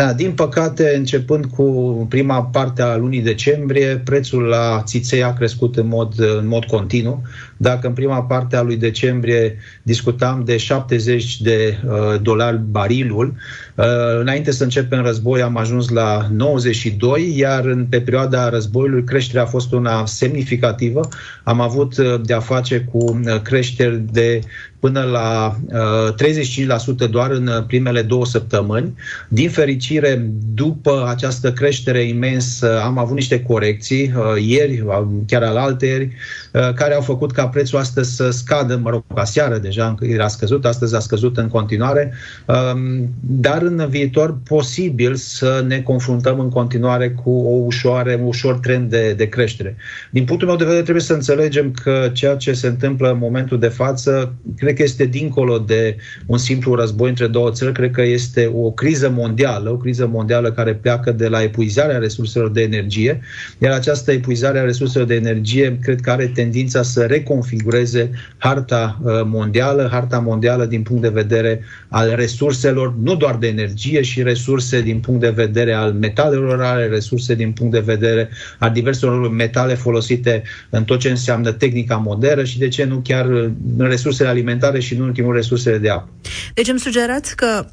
Da, 0.00 0.12
din 0.12 0.32
păcate, 0.32 0.92
începând 0.96 1.44
cu 1.44 2.06
prima 2.08 2.42
parte 2.42 2.82
a 2.82 2.96
lunii 2.96 3.20
decembrie, 3.22 4.00
prețul 4.04 4.42
la 4.42 4.82
țiței 4.84 5.22
a 5.22 5.32
crescut 5.32 5.76
în 5.76 5.88
mod, 5.88 6.14
în 6.38 6.46
mod 6.46 6.64
continuu. 6.64 7.22
Dacă 7.56 7.86
în 7.86 7.92
prima 7.92 8.22
parte 8.22 8.56
a 8.56 8.62
lui 8.62 8.76
decembrie 8.76 9.56
discutam 9.82 10.42
de 10.44 10.56
70 10.56 11.40
de 11.40 11.78
uh, 11.84 12.20
dolari 12.22 12.60
barilul, 12.70 13.34
uh, 13.74 13.84
înainte 14.20 14.50
să 14.50 14.62
începem 14.62 15.02
război 15.02 15.42
am 15.42 15.56
ajuns 15.56 15.88
la 15.88 16.28
92, 16.32 17.34
iar 17.36 17.64
în, 17.64 17.86
pe 17.90 18.00
perioada 18.00 18.48
războiului 18.48 19.04
creșterea 19.04 19.42
a 19.42 19.46
fost 19.46 19.72
una 19.72 20.06
semnificativă. 20.06 21.08
Am 21.44 21.60
avut 21.60 21.96
uh, 21.96 22.20
de 22.24 22.34
a 22.34 22.40
face 22.40 22.80
cu 22.80 22.98
uh, 22.98 23.40
creșteri 23.42 24.02
de 24.12 24.40
până 24.80 25.02
la 25.02 25.56
uh, 25.66 27.06
35% 27.06 27.10
doar 27.10 27.30
în 27.30 27.64
primele 27.66 28.02
două 28.02 28.26
săptămâni. 28.26 28.94
Din 29.28 29.50
fericire, 29.50 30.30
după 30.54 31.06
această 31.08 31.52
creștere 31.52 32.02
imensă, 32.02 32.80
am 32.82 32.98
avut 32.98 33.14
niște 33.14 33.42
corecții 33.42 34.12
uh, 34.16 34.42
ieri, 34.46 34.84
chiar 35.26 35.42
al 35.42 35.56
alteri, 35.56 36.04
uh, 36.52 36.72
care 36.74 36.94
au 36.94 37.00
făcut 37.00 37.32
ca 37.32 37.48
prețul 37.48 37.78
astăzi 37.78 38.14
să 38.16 38.30
scadă, 38.30 38.76
mă 38.82 38.90
rog, 38.90 39.04
aseară 39.14 39.58
deja 39.58 39.94
era 40.00 40.28
scăzut, 40.28 40.64
astăzi 40.64 40.94
a 40.94 40.98
scăzut 40.98 41.36
în 41.36 41.48
continuare, 41.48 42.12
um, 42.46 43.08
dar 43.20 43.62
în 43.62 43.86
viitor 43.88 44.38
posibil 44.44 45.14
să 45.14 45.64
ne 45.66 45.80
confruntăm 45.80 46.40
în 46.40 46.48
continuare 46.48 47.10
cu 47.10 47.30
o 47.30 47.54
ușoare, 47.64 48.14
un 48.20 48.26
ușor 48.26 48.58
trend 48.58 48.90
de, 48.90 49.12
de 49.12 49.28
creștere. 49.28 49.76
Din 50.10 50.24
punctul 50.24 50.48
meu 50.48 50.56
de 50.56 50.64
vedere 50.64 50.82
trebuie 50.82 51.04
să 51.04 51.12
înțelegem 51.12 51.70
că 51.82 52.10
ceea 52.12 52.36
ce 52.36 52.52
se 52.52 52.66
întâmplă 52.66 53.10
în 53.10 53.18
momentul 53.18 53.58
de 53.58 53.68
față, 53.68 54.34
cred 54.56 54.69
că 54.74 54.82
este 54.82 55.04
dincolo 55.04 55.58
de 55.58 55.96
un 56.26 56.38
simplu 56.38 56.74
război 56.74 57.08
între 57.08 57.26
două 57.26 57.50
țări, 57.50 57.72
cred 57.72 57.90
că 57.90 58.02
este 58.02 58.50
o 58.54 58.70
criză 58.70 59.10
mondială, 59.10 59.70
o 59.70 59.76
criză 59.76 60.06
mondială 60.06 60.52
care 60.52 60.74
pleacă 60.74 61.12
de 61.12 61.28
la 61.28 61.42
epuizarea 61.42 61.98
resurselor 61.98 62.50
de 62.50 62.62
energie, 62.62 63.20
iar 63.58 63.72
această 63.72 64.12
epuizare 64.12 64.58
a 64.58 64.62
resurselor 64.62 65.06
de 65.06 65.14
energie 65.14 65.78
cred 65.82 66.00
că 66.00 66.10
are 66.10 66.26
tendința 66.26 66.82
să 66.82 67.02
reconfigureze 67.02 68.10
harta 68.38 68.98
uh, 69.02 69.12
mondială, 69.24 69.88
harta 69.90 70.18
mondială 70.18 70.64
din 70.64 70.82
punct 70.82 71.02
de 71.02 71.08
vedere 71.08 71.60
al 71.88 72.12
resurselor, 72.14 72.94
nu 73.02 73.16
doar 73.16 73.36
de 73.36 73.46
energie, 73.46 74.02
și 74.02 74.22
resurse 74.22 74.80
din 74.80 75.00
punct 75.00 75.20
de 75.20 75.30
vedere 75.30 75.72
al 75.72 75.92
metalelor 75.92 76.58
rare, 76.58 76.86
resurse 76.86 77.34
din 77.34 77.52
punct 77.52 77.72
de 77.72 77.80
vedere 77.80 78.28
al 78.58 78.70
diverselor 78.70 79.30
metale 79.30 79.74
folosite 79.74 80.42
în 80.70 80.84
tot 80.84 80.98
ce 80.98 81.10
înseamnă 81.10 81.52
tehnica 81.52 81.96
modernă 81.96 82.44
și 82.44 82.58
de 82.58 82.68
ce 82.68 82.84
nu 82.84 83.00
chiar 83.04 83.26
în 83.26 83.54
resursele 83.78 84.28
alimentare 84.28 84.59
și 84.78 84.94
în 84.94 85.00
ultimul 85.00 85.34
resursele 85.34 85.78
de 85.78 85.90
apă. 85.90 86.08
Deci 86.54 86.68
îmi 86.68 86.78
sugerați 86.78 87.36
că 87.36 87.66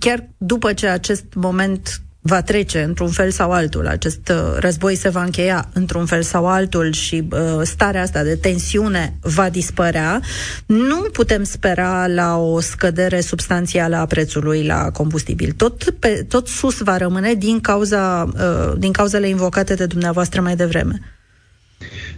chiar 0.00 0.28
după 0.38 0.72
ce 0.72 0.86
acest 0.86 1.24
moment 1.34 2.00
va 2.26 2.42
trece 2.42 2.82
într-un 2.82 3.08
fel 3.08 3.30
sau 3.30 3.50
altul, 3.52 3.86
acest 3.86 4.28
uh, 4.28 4.56
război 4.58 4.94
se 4.94 5.08
va 5.08 5.22
încheia 5.22 5.68
într-un 5.72 6.06
fel 6.06 6.22
sau 6.22 6.46
altul 6.46 6.92
și 6.92 7.28
uh, 7.30 7.38
starea 7.62 8.02
asta 8.02 8.22
de 8.22 8.36
tensiune 8.36 9.16
va 9.20 9.48
dispărea, 9.48 10.20
nu 10.66 10.96
putem 10.96 11.42
spera 11.42 12.06
la 12.06 12.36
o 12.36 12.60
scădere 12.60 13.20
substanțială 13.20 13.96
a 13.96 14.06
prețului 14.06 14.64
la 14.64 14.90
combustibil. 14.90 15.52
Tot, 15.52 15.90
pe, 15.90 16.26
tot 16.28 16.48
sus 16.48 16.78
va 16.78 16.96
rămâne 16.96 17.34
din, 17.34 17.60
cauza, 17.60 18.30
uh, 18.34 18.78
din 18.78 18.92
cauzele 18.92 19.28
invocate 19.28 19.74
de 19.74 19.86
dumneavoastră 19.86 20.40
mai 20.40 20.56
devreme. 20.56 21.15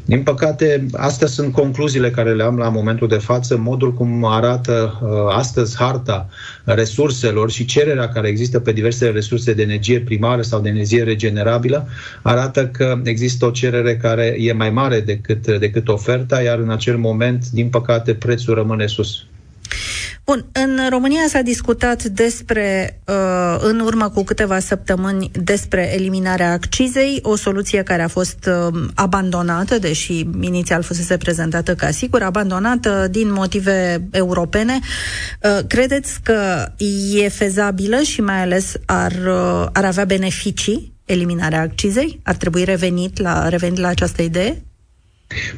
Din 0.04 0.22
păcate, 0.22 0.86
astea 0.92 1.26
sunt 1.26 1.52
concluziile 1.52 2.10
care 2.10 2.34
le 2.34 2.42
am 2.42 2.56
la 2.56 2.68
momentul 2.68 3.08
de 3.08 3.16
față, 3.16 3.56
modul 3.56 3.92
cum 3.94 4.24
arată 4.24 4.98
uh, 5.02 5.08
astăzi 5.28 5.76
harta 5.76 6.28
resurselor 6.64 7.50
și 7.50 7.64
cererea 7.64 8.08
care 8.08 8.28
există 8.28 8.60
pe 8.60 8.72
diverse 8.72 9.08
resurse 9.08 9.52
de 9.52 9.62
energie 9.62 10.00
primară 10.00 10.42
sau 10.42 10.60
de 10.60 10.68
energie 10.68 11.02
regenerabilă, 11.02 11.88
arată 12.22 12.68
că 12.68 13.00
există 13.04 13.46
o 13.46 13.50
cerere 13.50 13.96
care 13.96 14.36
e 14.38 14.52
mai 14.52 14.70
mare 14.70 15.00
decât, 15.00 15.58
decât 15.58 15.88
oferta, 15.88 16.42
iar 16.42 16.58
în 16.58 16.70
acel 16.70 16.96
moment, 16.96 17.48
din 17.50 17.68
păcate, 17.68 18.14
prețul 18.14 18.54
rămâne 18.54 18.86
sus. 18.86 19.26
Bun, 20.28 20.46
în 20.52 20.88
România 20.88 21.20
s-a 21.28 21.40
discutat 21.40 22.02
despre, 22.02 23.00
uh, 23.06 23.56
în 23.60 23.80
urmă 23.80 24.08
cu 24.08 24.24
câteva 24.24 24.58
săptămâni, 24.58 25.30
despre 25.42 25.94
eliminarea 25.94 26.52
accizei, 26.52 27.18
o 27.22 27.36
soluție 27.36 27.82
care 27.82 28.02
a 28.02 28.08
fost 28.08 28.48
uh, 28.48 28.80
abandonată, 28.94 29.78
deși 29.78 30.18
inițial 30.40 30.82
fusese 30.82 31.16
prezentată 31.16 31.74
ca 31.74 31.90
sigur, 31.90 32.22
abandonată 32.22 33.08
din 33.10 33.32
motive 33.32 34.08
europene. 34.10 34.78
Uh, 35.42 35.58
credeți 35.66 36.20
că 36.22 36.68
e 37.14 37.28
fezabilă 37.28 38.00
și 38.00 38.20
mai 38.20 38.40
ales 38.40 38.74
ar, 38.86 39.12
ar 39.72 39.84
avea 39.84 40.04
beneficii 40.04 40.92
eliminarea 41.04 41.60
accizei? 41.60 42.20
Ar 42.22 42.34
trebui 42.34 42.64
revenit 42.64 43.20
la, 43.20 43.48
revenit 43.48 43.78
la 43.78 43.88
această 43.88 44.22
idee? 44.22 44.62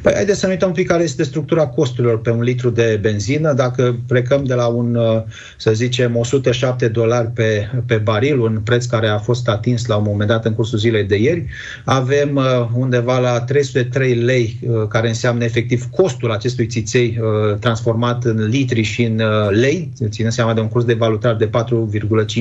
Păi 0.01 0.13
haideți 0.13 0.39
să 0.39 0.45
ne 0.45 0.51
uităm 0.51 0.67
un 0.67 0.73
pic 0.73 0.87
care 0.87 1.03
este 1.03 1.23
structura 1.23 1.67
costurilor 1.67 2.21
pe 2.21 2.29
un 2.29 2.41
litru 2.41 2.69
de 2.69 2.99
benzină. 3.01 3.53
Dacă 3.53 3.99
plecăm 4.07 4.43
de 4.43 4.53
la 4.53 4.67
un, 4.67 4.95
uh, 4.95 5.21
să 5.57 5.73
zicem, 5.73 6.15
107 6.15 6.87
dolari 6.87 7.27
pe, 7.27 7.69
pe 7.85 7.95
baril, 7.95 8.39
un 8.39 8.61
preț 8.63 8.85
care 8.85 9.07
a 9.07 9.17
fost 9.17 9.47
atins 9.47 9.85
la 9.85 9.95
un 9.95 10.03
moment 10.07 10.29
dat 10.29 10.45
în 10.45 10.53
cursul 10.53 10.77
zilei 10.77 11.03
de 11.03 11.15
ieri, 11.15 11.45
avem 11.85 12.35
uh, 12.35 12.67
undeva 12.73 13.19
la 13.19 13.41
303 13.41 14.13
lei, 14.13 14.59
uh, 14.61 14.87
care 14.87 15.07
înseamnă 15.07 15.43
efectiv 15.43 15.89
costul 15.89 16.31
acestui 16.31 16.67
țiței 16.67 17.19
transformat 17.59 18.23
în 18.23 18.47
litri 18.47 18.81
și 18.81 19.03
în 19.03 19.21
lei, 19.49 19.91
ținând 20.09 20.33
seama 20.33 20.53
de 20.53 20.59
un 20.59 20.67
curs 20.67 20.85
de 20.85 20.93
valutare 20.93 21.35
de 21.37 21.49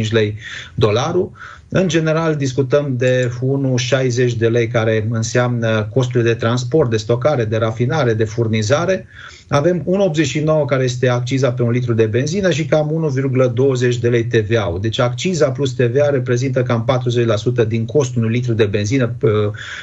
4,5 0.04 0.10
lei 0.10 0.36
dolarul. 0.74 1.30
În 1.72 1.88
general, 1.88 2.36
discutăm 2.36 2.96
de 2.96 3.30
1,60 4.28 4.32
de 4.38 4.48
lei, 4.48 4.68
care 4.68 5.06
înseamnă 5.10 5.88
costurile 5.92 6.32
de 6.32 6.38
transport, 6.38 6.90
de 6.90 6.96
stocare, 6.96 7.44
de 7.44 7.56
rafinare, 7.56 8.14
de 8.14 8.24
furnizare. 8.24 9.06
Avem 9.52 9.84
1,89 9.84 10.44
care 10.66 10.82
este 10.84 11.08
acciza 11.08 11.52
pe 11.52 11.62
un 11.62 11.70
litru 11.70 11.92
de 11.92 12.06
benzină 12.06 12.50
și 12.50 12.64
cam 12.64 13.12
1,20 13.90 13.98
de 14.00 14.08
lei 14.08 14.24
TVA. 14.24 14.78
Deci 14.80 14.98
acciza 14.98 15.50
plus 15.50 15.72
TVA 15.72 16.10
reprezintă 16.10 16.62
cam 16.62 17.02
40% 17.64 17.68
din 17.68 17.84
costul 17.84 18.22
unui 18.22 18.34
litru 18.34 18.52
de 18.52 18.64
benzină 18.64 19.14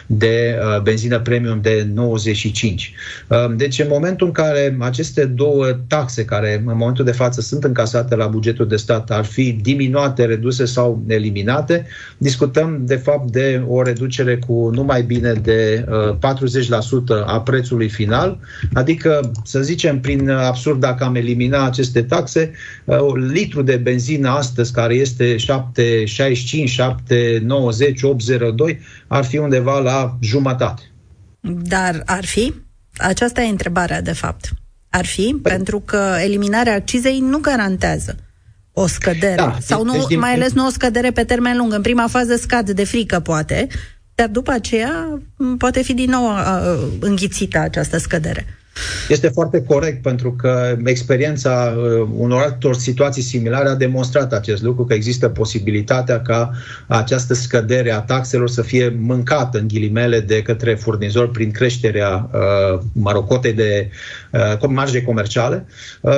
de 0.06 0.58
uh, 0.76 0.82
benzină 0.82 1.20
premium 1.20 1.60
de 1.62 1.88
95. 1.94 2.94
Uh, 3.28 3.56
deci 3.56 3.80
în 3.80 3.88
momentul 3.90 4.28
în 4.28 4.34
care 4.34 4.78
aceste 4.80 5.26
două 5.26 5.66
taxe 5.88 6.26
care 6.26 6.64
în 6.66 6.76
momentul 6.78 7.06
de 7.06 7.12
față 7.12 7.42
sunt 7.42 7.64
încasate 7.64 8.16
la 8.16 8.28
bugetul 8.28 8.68
de 8.68 8.76
stat 8.76 9.12
ar 9.12 9.26
fi 9.26 9.52
diminuate, 9.62 10.26
reduse 10.26 10.66
sau 10.66 11.04
eliminate, 11.08 11.86
discutăm 12.18 12.82
de 12.86 12.96
fapt 12.96 13.32
de 13.32 13.64
o 13.68 13.82
reducere 13.82 14.38
cu 14.38 14.70
numai 14.74 15.02
bine 15.04 15.34
de 15.34 15.86
40% 15.88 15.90
uh, 15.90 17.24
a 17.26 17.42
prețului 17.42 17.90
final, 17.90 18.40
adică 18.74 19.32
să 19.44 19.57
zicem 19.62 20.00
prin 20.00 20.30
absurd 20.30 20.80
dacă 20.80 21.04
am 21.04 21.16
elimina 21.16 21.66
aceste 21.66 22.04
taxe, 22.04 22.52
uh, 22.86 22.98
litru 23.32 23.62
de 23.62 23.76
benzină 23.76 24.30
astăzi 24.30 24.74
care 24.74 24.94
este 24.94 25.36
7,65, 25.36 26.76
7,90, 26.76 28.02
8,02 28.02 28.80
ar 29.08 29.26
fi 29.26 29.38
undeva 29.38 29.80
la 29.80 30.18
jumătate. 30.22 30.82
Dar 31.42 32.02
ar 32.06 32.26
fi? 32.26 32.54
Aceasta 32.98 33.42
e 33.42 33.50
întrebarea 33.50 34.02
de 34.02 34.14
fapt. 34.14 34.50
Ar 34.90 35.06
fi? 35.06 35.36
Păi... 35.42 35.52
Pentru 35.52 35.80
că 35.80 36.16
eliminarea 36.24 36.76
accizei 36.76 37.20
nu 37.20 37.38
garantează 37.38 38.16
o 38.74 38.88
scădere. 38.88 39.36
Da, 39.36 39.58
sau 39.62 39.84
nu, 39.84 40.06
deci, 40.08 40.18
mai 40.18 40.34
ales 40.34 40.54
nu 40.54 40.66
o 40.66 40.70
scădere 40.70 41.12
pe 41.12 41.24
termen 41.24 41.58
lung. 41.58 41.74
În 41.74 41.82
prima 41.82 42.08
fază 42.08 42.36
scad 42.36 42.70
de 42.70 42.84
frică, 42.84 43.20
poate, 43.20 43.68
dar 44.16 44.28
după 44.28 44.52
aceea 44.52 45.20
poate 45.58 45.82
fi 45.82 45.94
din 45.94 46.10
nou 46.10 46.26
uh, 46.26 46.88
înghițită 47.00 47.60
această 47.60 47.98
scădere. 47.98 48.57
Este 49.10 49.28
foarte 49.28 49.64
corect 49.64 50.02
pentru 50.02 50.32
că 50.32 50.78
experiența 50.86 51.76
uh, 51.78 52.08
unor 52.18 52.42
altor 52.42 52.76
situații 52.76 53.22
similare 53.22 53.70
a 53.70 53.76
demonstrat 53.76 54.34
acest 54.34 54.62
lucru, 54.62 54.86
că 54.86 54.94
există 54.94 55.30
posibilitatea 55.30 56.22
ca 56.22 56.52
această 56.88 57.34
scădere 57.34 57.92
a 57.92 58.00
taxelor 58.00 58.50
să 58.50 58.62
fie 58.62 58.98
mâncată 59.00 59.58
în 59.58 59.68
ghilimele 59.68 60.20
de 60.20 60.42
către 60.42 60.76
furnizori 60.76 61.32
prin 61.32 61.52
creșterea 61.52 62.30
uh, 62.34 62.80
mă 62.92 63.12
rog, 63.12 63.28
cotei 63.28 63.54
de 63.54 63.90
uh, 64.32 64.70
marge 64.70 65.02
comerciale, 65.02 65.66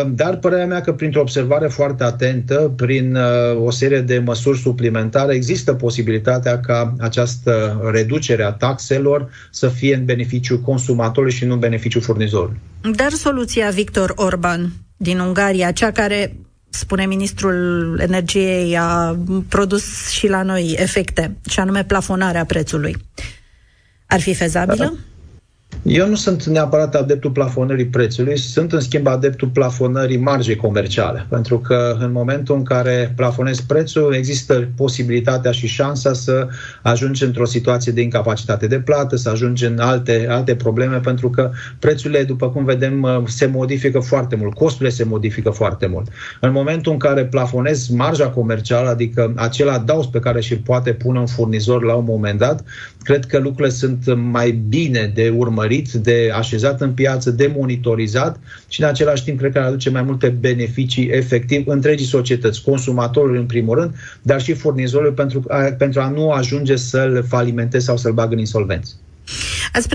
dar 0.08 0.38
părerea 0.38 0.66
mea 0.66 0.82
că 0.82 0.94
printr-o 0.94 1.22
observare 1.22 1.68
foarte 1.68 2.04
atentă, 2.04 2.74
prin 2.75 3.18
o 3.63 3.72
serie 3.72 4.01
de 4.01 4.20
măsuri 4.20 4.58
suplimentare, 4.58 5.36
există 5.36 5.74
posibilitatea 5.74 6.60
ca 6.60 6.96
această 7.00 7.82
reducere 7.92 8.44
a 8.44 8.51
taxelor 8.51 9.30
să 9.51 9.68
fie 9.68 9.96
în 9.96 10.06
beneficiu 10.06 10.60
consumatorului 10.60 11.34
și 11.34 11.46
nu 11.46 11.54
în 11.54 11.60
beneficiu 11.60 12.00
furnizorului. 12.00 12.49
Dar 12.96 13.12
soluția 13.12 13.70
Victor 13.70 14.13
Orban 14.15 14.72
din 14.98 15.20
Ungaria, 15.20 15.72
cea 15.72 15.91
care 15.91 16.36
spune 16.70 17.06
ministrul 17.06 18.00
energiei, 18.01 18.77
a 18.77 19.18
produs 19.48 20.10
și 20.10 20.27
la 20.27 20.41
noi 20.44 20.75
efecte, 20.77 21.38
și 21.50 21.60
anume 21.60 21.84
plafonarea 21.84 22.46
prețului. 22.46 22.96
Ar 24.06 24.20
fi 24.20 24.34
fezabilă? 24.34 24.84
Da. 24.84 24.94
Eu 25.83 26.07
nu 26.07 26.15
sunt 26.15 26.43
neapărat 26.45 26.95
adeptul 26.95 27.31
plafonării 27.31 27.85
prețului, 27.85 28.38
sunt 28.38 28.73
în 28.73 28.79
schimb 28.79 29.07
adeptul 29.07 29.47
plafonării 29.47 30.17
marjei 30.17 30.55
comerciale, 30.55 31.25
pentru 31.29 31.59
că 31.59 31.97
în 31.99 32.11
momentul 32.11 32.55
în 32.55 32.63
care 32.63 33.13
plafonezi 33.15 33.65
prețul, 33.65 34.13
există 34.13 34.67
posibilitatea 34.75 35.51
și 35.51 35.67
șansa 35.67 36.13
să 36.13 36.47
ajungi 36.81 37.23
într-o 37.23 37.45
situație 37.45 37.91
de 37.91 38.01
incapacitate 38.01 38.67
de 38.67 38.79
plată, 38.79 39.15
să 39.15 39.29
ajungi 39.29 39.65
în 39.65 39.79
alte, 39.79 40.27
alte 40.29 40.55
probleme, 40.55 40.97
pentru 40.97 41.29
că 41.29 41.51
prețurile, 41.79 42.23
după 42.23 42.49
cum 42.49 42.65
vedem, 42.65 43.23
se 43.27 43.45
modifică 43.45 43.99
foarte 43.99 44.35
mult, 44.35 44.53
costurile 44.53 44.89
se 44.89 45.03
modifică 45.03 45.49
foarte 45.49 45.88
mult. 45.88 46.07
În 46.39 46.51
momentul 46.51 46.91
în 46.91 46.97
care 46.97 47.25
plafonezi 47.25 47.93
marja 47.93 48.29
comercială, 48.29 48.89
adică 48.89 49.33
acela 49.35 49.77
daus 49.77 50.07
pe 50.07 50.19
care 50.19 50.41
și-l 50.41 50.61
poate 50.65 50.93
pune 50.93 51.19
un 51.19 51.27
furnizor 51.27 51.83
la 51.83 51.93
un 51.93 52.05
moment 52.07 52.39
dat, 52.39 52.63
cred 53.03 53.25
că 53.25 53.38
lucrurile 53.38 53.73
sunt 53.73 54.15
mai 54.15 54.51
bine 54.51 55.11
de 55.15 55.33
urmărit 55.38 55.59
urmărit, 55.60 55.92
de 55.92 56.32
așezat 56.34 56.82
în 56.82 56.94
piață, 56.94 57.32
de 57.32 57.54
monitorizat 57.58 58.39
și 58.68 58.82
în 58.82 58.88
același 58.88 59.24
timp 59.24 59.38
cred 59.39 59.51
că 59.51 59.60
aduce 59.60 59.89
mai 59.89 60.01
multe 60.01 60.30
beneficii 60.30 61.10
efectiv 61.10 61.68
întregii 61.68 62.06
societăți, 62.06 62.63
consumatorului 62.63 63.39
în 63.39 63.46
primul 63.46 63.75
rând, 63.75 63.96
dar 64.22 64.42
și 64.42 64.54
furnizorului 64.54 65.13
pentru, 65.13 65.46
pentru 65.78 66.01
a 66.01 66.10
nu 66.10 66.32
ajunge 66.32 66.75
să-l 66.75 67.24
falimenteze 67.28 67.86
sau 67.86 67.98
să-l 67.98 68.13
bagă 68.13 68.34
în 68.34 68.39
insolvență. 68.39 68.94
Ați 69.74 69.88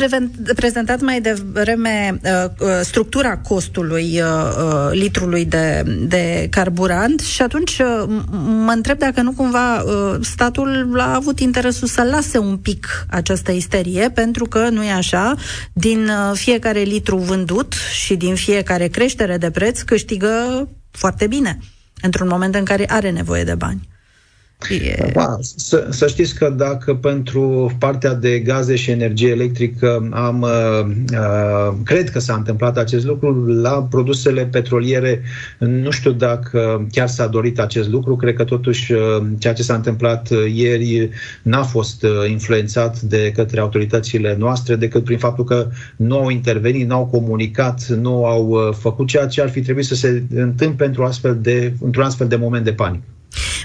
prezentat 0.54 1.00
mai 1.00 1.20
devreme 1.20 2.20
uh, 2.24 2.50
uh, 2.58 2.68
structura 2.82 3.36
costului 3.36 4.20
uh, 4.20 4.28
uh, 4.58 4.90
litrului 4.90 5.44
de, 5.44 5.82
de 6.06 6.46
carburant 6.50 7.20
și 7.20 7.42
atunci 7.42 7.78
uh, 7.78 8.04
mă 8.64 8.72
întreb 8.72 8.98
dacă 8.98 9.22
nu 9.22 9.32
cumva 9.32 9.82
uh, 9.82 10.16
statul 10.20 10.96
a 10.98 11.14
avut 11.14 11.40
interesul 11.40 11.88
să 11.88 12.02
lase 12.02 12.38
un 12.38 12.56
pic 12.56 13.06
această 13.10 13.52
isterie, 13.52 14.10
pentru 14.10 14.44
că 14.44 14.68
nu 14.68 14.84
e 14.84 14.92
așa, 14.92 15.34
din 15.72 16.08
uh, 16.08 16.30
fiecare 16.34 16.80
litru 16.80 17.16
vândut 17.16 17.74
și 17.92 18.16
din 18.16 18.34
fiecare 18.34 18.86
creștere 18.86 19.36
de 19.36 19.50
preț 19.50 19.80
câștigă 19.80 20.68
foarte 20.90 21.26
bine 21.26 21.58
într-un 22.02 22.28
moment 22.28 22.54
în 22.54 22.64
care 22.64 22.90
are 22.90 23.10
nevoie 23.10 23.44
de 23.44 23.54
bani. 23.54 23.88
E... 24.70 25.11
Da, 25.12 25.37
să, 25.40 25.87
să 25.90 26.06
știți 26.06 26.34
că 26.34 26.50
dacă 26.56 26.94
pentru 26.94 27.73
partea 27.78 28.14
de 28.14 28.38
gaze 28.38 28.76
și 28.76 28.90
energie 28.90 29.28
electrică 29.28 30.08
am, 30.12 30.40
uh, 30.40 30.87
uh, 31.12 31.76
cred 31.84 32.11
că 32.11 32.18
s-a 32.18 32.34
întâmplat 32.34 32.76
acest 32.76 33.04
lucru, 33.04 33.46
la 33.46 33.87
produsele 33.90 34.46
petroliere 34.46 35.23
nu 35.58 35.90
știu 35.90 36.12
dacă 36.12 36.87
chiar 36.92 37.08
s-a 37.08 37.26
dorit 37.26 37.58
acest 37.58 37.88
lucru, 37.88 38.16
cred 38.16 38.34
că 38.34 38.44
totuși 38.44 38.92
uh, 38.92 39.00
ceea 39.38 39.54
ce 39.54 39.62
s-a 39.62 39.75
întâmplat 39.75 40.30
uh, 40.30 40.38
ieri 40.54 41.11
n-a 41.42 41.62
fost 41.62 42.02
uh, 42.02 42.11
influențat 42.28 43.00
de 43.00 43.32
către 43.34 43.61
autoritățile 43.61 44.37
noastre 44.38 44.76
decât 44.76 45.04
prin 45.04 45.18
faptul 45.18 45.44
că 45.44 45.68
nu 45.96 46.18
au 46.18 46.28
intervenit, 46.28 46.88
nu 46.88 46.94
au 46.94 47.06
comunicat, 47.06 47.87
nu 47.87 48.25
au 48.25 48.49
uh, 48.49 48.75
făcut 48.75 49.06
ceea 49.06 49.26
ce 49.26 49.42
ar 49.42 49.50
fi 49.50 49.61
trebuit 49.61 49.84
să 49.84 49.94
se 49.94 50.23
întâmple 50.34 50.87
într-un 50.87 51.04
astfel 51.04 51.38
de, 51.40 51.73
într-un 51.80 52.04
astfel 52.04 52.28
de 52.28 52.37
moment 52.37 52.64
de 52.64 52.73
panică. 52.73 53.04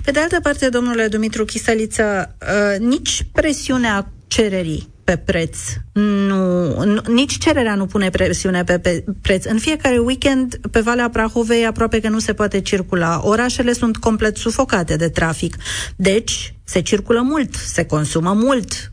Pe 0.04 0.12
de 0.12 0.20
altă 0.20 0.40
parte, 0.40 0.70
domnule 0.70 1.08
Dumitru 1.08 1.46
Chisăliță, 1.46 2.36
uh, 2.42 2.80
nici 2.80 3.26
presiunea 3.32 4.12
cererii 4.28 4.90
pe 5.04 5.18
preț. 5.18 5.58
Nu, 5.94 6.84
nu, 6.84 7.02
nici 7.08 7.38
cererea 7.38 7.76
nu 7.76 7.86
pune 7.86 8.10
presiune 8.10 8.64
pe, 8.64 8.80
pe 8.80 9.04
preț. 9.22 9.46
În 9.46 9.60
fiecare 9.60 9.98
weekend, 9.98 10.60
pe 10.72 10.80
Valea 10.80 11.10
Prahovei, 11.10 11.66
aproape 11.66 12.00
că 12.00 12.10
nu 12.10 12.20
se 12.20 12.34
poate 12.34 12.62
circula. 12.62 13.22
Orașele 13.24 13.74
sunt 13.74 13.98
complet 13.98 14.38
sufocate 14.38 14.96
de 14.96 15.10
trafic. 15.10 15.56
Deci, 15.96 16.54
se 16.64 16.82
circulă 16.82 17.22
mult, 17.22 17.56
se 17.56 17.86
consumă 17.86 18.34
mult. 18.34 18.92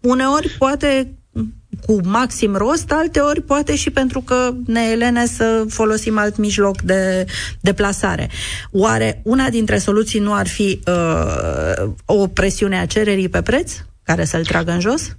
Uneori, 0.00 0.56
poate 0.58 1.14
cu 1.86 2.00
maxim 2.04 2.56
rost, 2.56 2.92
alteori 2.92 3.40
poate 3.42 3.76
și 3.76 3.90
pentru 3.90 4.20
că 4.20 4.54
ne 4.66 4.82
elene 4.90 5.26
să 5.26 5.64
folosim 5.68 6.18
alt 6.18 6.36
mijloc 6.36 6.80
de 6.82 7.26
deplasare. 7.60 8.28
Oare 8.70 9.20
una 9.24 9.48
dintre 9.50 9.78
soluții 9.78 10.20
nu 10.20 10.34
ar 10.34 10.46
fi 10.46 10.80
uh, 10.86 11.92
o 12.04 12.26
presiune 12.26 12.78
a 12.78 12.86
cererii 12.86 13.28
pe 13.28 13.42
preț 13.42 13.72
care 14.02 14.24
să-l 14.24 14.44
tragă 14.44 14.70
în 14.70 14.80
jos? 14.80 15.16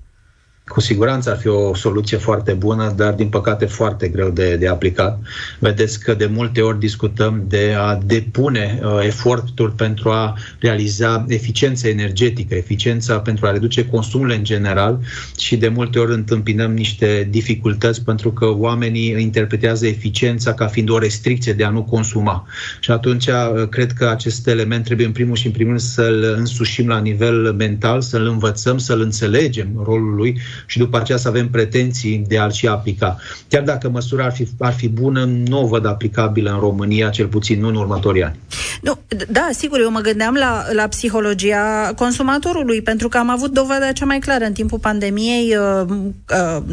Cu 0.67 0.79
siguranță 0.79 1.31
ar 1.31 1.37
fi 1.37 1.47
o 1.47 1.75
soluție 1.75 2.17
foarte 2.17 2.53
bună, 2.53 2.93
dar 2.95 3.13
din 3.13 3.27
păcate 3.27 3.65
foarte 3.65 4.07
greu 4.07 4.29
de, 4.29 4.55
de 4.55 4.67
aplicat. 4.67 5.19
Vedeți 5.59 5.99
că 5.99 6.13
de 6.13 6.25
multe 6.25 6.61
ori 6.61 6.79
discutăm 6.79 7.43
de 7.47 7.75
a 7.77 7.99
depune 8.05 8.79
uh, 8.83 8.99
eforturi 9.03 9.75
pentru 9.75 10.09
a 10.09 10.37
realiza 10.59 11.25
eficiența 11.27 11.87
energetică, 11.87 12.55
eficiența 12.55 13.19
pentru 13.19 13.45
a 13.45 13.51
reduce 13.51 13.85
consumul 13.85 14.29
în 14.29 14.43
general 14.43 14.99
și 15.37 15.57
de 15.57 15.67
multe 15.67 15.99
ori 15.99 16.13
întâmpinăm 16.13 16.73
niște 16.73 17.27
dificultăți 17.29 18.03
pentru 18.03 18.31
că 18.31 18.45
oamenii 18.45 19.21
interpretează 19.21 19.87
eficiența 19.87 20.53
ca 20.53 20.67
fiind 20.67 20.89
o 20.89 20.97
restricție 20.97 21.53
de 21.53 21.63
a 21.63 21.69
nu 21.69 21.83
consuma. 21.83 22.47
Și 22.79 22.91
atunci 22.91 23.27
uh, 23.27 23.67
cred 23.69 23.91
că 23.91 24.07
acest 24.07 24.47
element 24.47 24.83
trebuie 24.83 25.05
în 25.05 25.13
primul 25.13 25.35
și 25.35 25.45
în 25.45 25.51
primul 25.51 25.71
rând 25.71 25.85
să-l 25.85 26.35
însușim 26.37 26.87
la 26.87 26.99
nivel 26.99 27.53
mental, 27.53 28.01
să-l 28.01 28.25
învățăm, 28.27 28.77
să-l 28.77 29.01
înțelegem 29.01 29.67
rolul 29.83 30.15
lui 30.15 30.39
și 30.65 30.77
după 30.77 30.97
aceea 30.97 31.17
să 31.17 31.27
avem 31.27 31.49
pretenții 31.49 32.23
de 32.27 32.37
a-l 32.37 32.51
și 32.51 32.67
aplica. 32.67 33.17
Chiar 33.47 33.63
dacă 33.63 33.89
măsura 33.89 34.23
ar 34.23 34.31
fi, 34.31 34.47
ar 34.59 34.73
fi 34.73 34.89
bună, 34.89 35.25
nu 35.25 35.61
o 35.61 35.67
văd 35.67 35.85
aplicabilă 35.85 36.51
în 36.51 36.59
România, 36.59 37.09
cel 37.09 37.27
puțin 37.27 37.59
nu 37.59 37.67
în 37.67 37.75
următorii 37.75 38.23
ani. 38.23 38.39
Nu, 38.81 38.99
da, 39.29 39.49
sigur, 39.51 39.79
eu 39.79 39.91
mă 39.91 39.99
gândeam 39.99 40.33
la, 40.33 40.65
la 40.71 40.87
psihologia 40.87 41.93
consumatorului, 41.95 42.81
pentru 42.81 43.07
că 43.07 43.17
am 43.17 43.29
avut 43.29 43.51
dovada 43.51 43.91
cea 43.91 44.05
mai 44.05 44.19
clară 44.19 44.45
în 44.45 44.53
timpul 44.53 44.79
pandemiei. 44.79 45.55
Uh, 45.55 45.87
uh, 45.87 46.63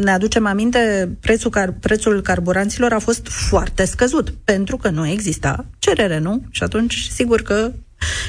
ne 0.00 0.10
aducem 0.10 0.46
aminte, 0.46 1.08
prețul, 1.20 1.50
car, 1.50 1.74
prețul 1.80 2.20
carburanților 2.20 2.92
a 2.92 2.98
fost 2.98 3.26
foarte 3.28 3.84
scăzut, 3.84 4.34
pentru 4.44 4.76
că 4.76 4.90
nu 4.90 5.08
exista 5.08 5.64
cerere, 5.78 6.18
nu? 6.18 6.42
Și 6.50 6.62
atunci, 6.62 7.08
sigur 7.12 7.42
că 7.42 7.72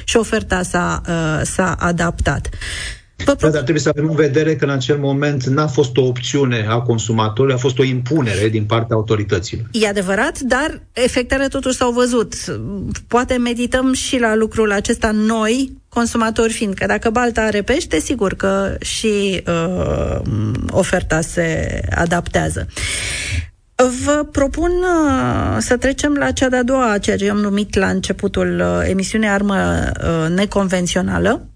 și 0.06 0.18
oferta 0.18 0.62
s-a, 0.62 1.02
uh, 1.08 1.42
s-a 1.44 1.76
adaptat. 1.80 2.50
Da, 3.26 3.34
dar 3.40 3.52
trebuie 3.52 3.80
să 3.80 3.90
avem 3.90 4.10
în 4.10 4.16
vedere 4.16 4.56
că 4.56 4.66
în 4.66 4.72
acel 4.72 4.98
moment 4.98 5.44
n-a 5.44 5.68
fost 5.68 5.98
o 5.98 6.02
opțiune 6.02 6.66
a 6.70 6.80
consumatorului, 6.80 7.56
a 7.56 7.58
fost 7.58 7.80
o 7.80 7.84
impunere 7.84 8.50
din 8.50 8.66
partea 8.66 8.96
autorităților. 8.96 9.66
E 9.72 9.88
adevărat, 9.88 10.40
dar 10.40 10.82
efectele 10.94 11.48
totuși 11.48 11.76
s-au 11.76 11.92
văzut. 11.92 12.34
Poate 13.08 13.38
medităm 13.38 13.94
și 13.94 14.20
la 14.20 14.36
lucrul 14.36 14.72
acesta 14.72 15.12
noi, 15.12 15.82
consumatori 15.90 16.54
fiind, 16.54 16.74
că 16.74 16.86
dacă 16.86 17.10
balta 17.10 17.42
are 17.42 17.62
pește, 17.62 18.00
sigur 18.00 18.34
că 18.34 18.76
și 18.80 19.44
uh, 19.48 20.22
oferta 20.70 21.22
se 21.22 21.80
adaptează. 21.96 22.68
Vă 24.06 24.28
propun 24.32 24.72
uh, 24.72 25.58
să 25.60 25.78
trecem 25.78 26.14
la 26.14 26.32
cea 26.32 26.50
de-a 26.50 26.64
doua, 26.64 26.98
ceea 26.98 27.18
ce 27.18 27.30
am 27.30 27.38
numit 27.38 27.76
la 27.76 27.88
începutul 27.88 28.60
uh, 28.60 28.90
emisiunii 28.90 29.28
armă 29.28 29.56
uh, 29.56 30.30
neconvențională, 30.36 31.48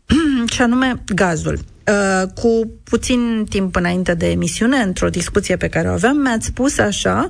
și 0.51 0.62
anume 0.62 1.04
gazul. 1.16 1.60
Uh, 1.88 2.27
cu 2.34 2.72
puțin 2.84 3.46
timp 3.50 3.75
înainte 3.75 4.13
de 4.13 4.30
emisiune, 4.30 4.77
într-o 4.77 5.10
discuție 5.10 5.58
pe 5.58 5.68
care 5.68 5.89
o 5.89 5.92
aveam, 5.92 6.18
mi-ați 6.18 6.46
spus 6.46 6.77
așa, 6.77 7.30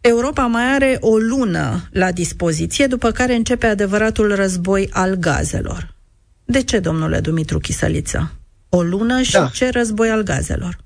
Europa 0.00 0.46
mai 0.46 0.74
are 0.74 0.96
o 1.00 1.16
lună 1.16 1.88
la 1.90 2.12
dispoziție, 2.12 2.86
după 2.86 3.10
care 3.10 3.34
începe 3.34 3.66
adevăratul 3.66 4.34
război 4.34 4.88
al 4.92 5.14
gazelor. 5.14 5.94
De 6.44 6.62
ce, 6.62 6.78
domnule 6.78 7.20
Dumitru 7.20 7.58
Chisăliță? 7.58 8.32
O 8.68 8.82
lună 8.82 9.22
și 9.22 9.32
da. 9.32 9.50
ce 9.52 9.70
război 9.70 10.10
al 10.10 10.22
gazelor? 10.22 10.78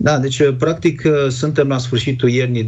Da, 0.00 0.18
deci 0.18 0.38
uh, 0.38 0.54
practic 0.58 1.02
uh, 1.04 1.12
suntem 1.28 1.68
la 1.68 1.78
sfârșitul 1.78 2.28
iernii 2.28 2.64
2021-2022. 2.64 2.66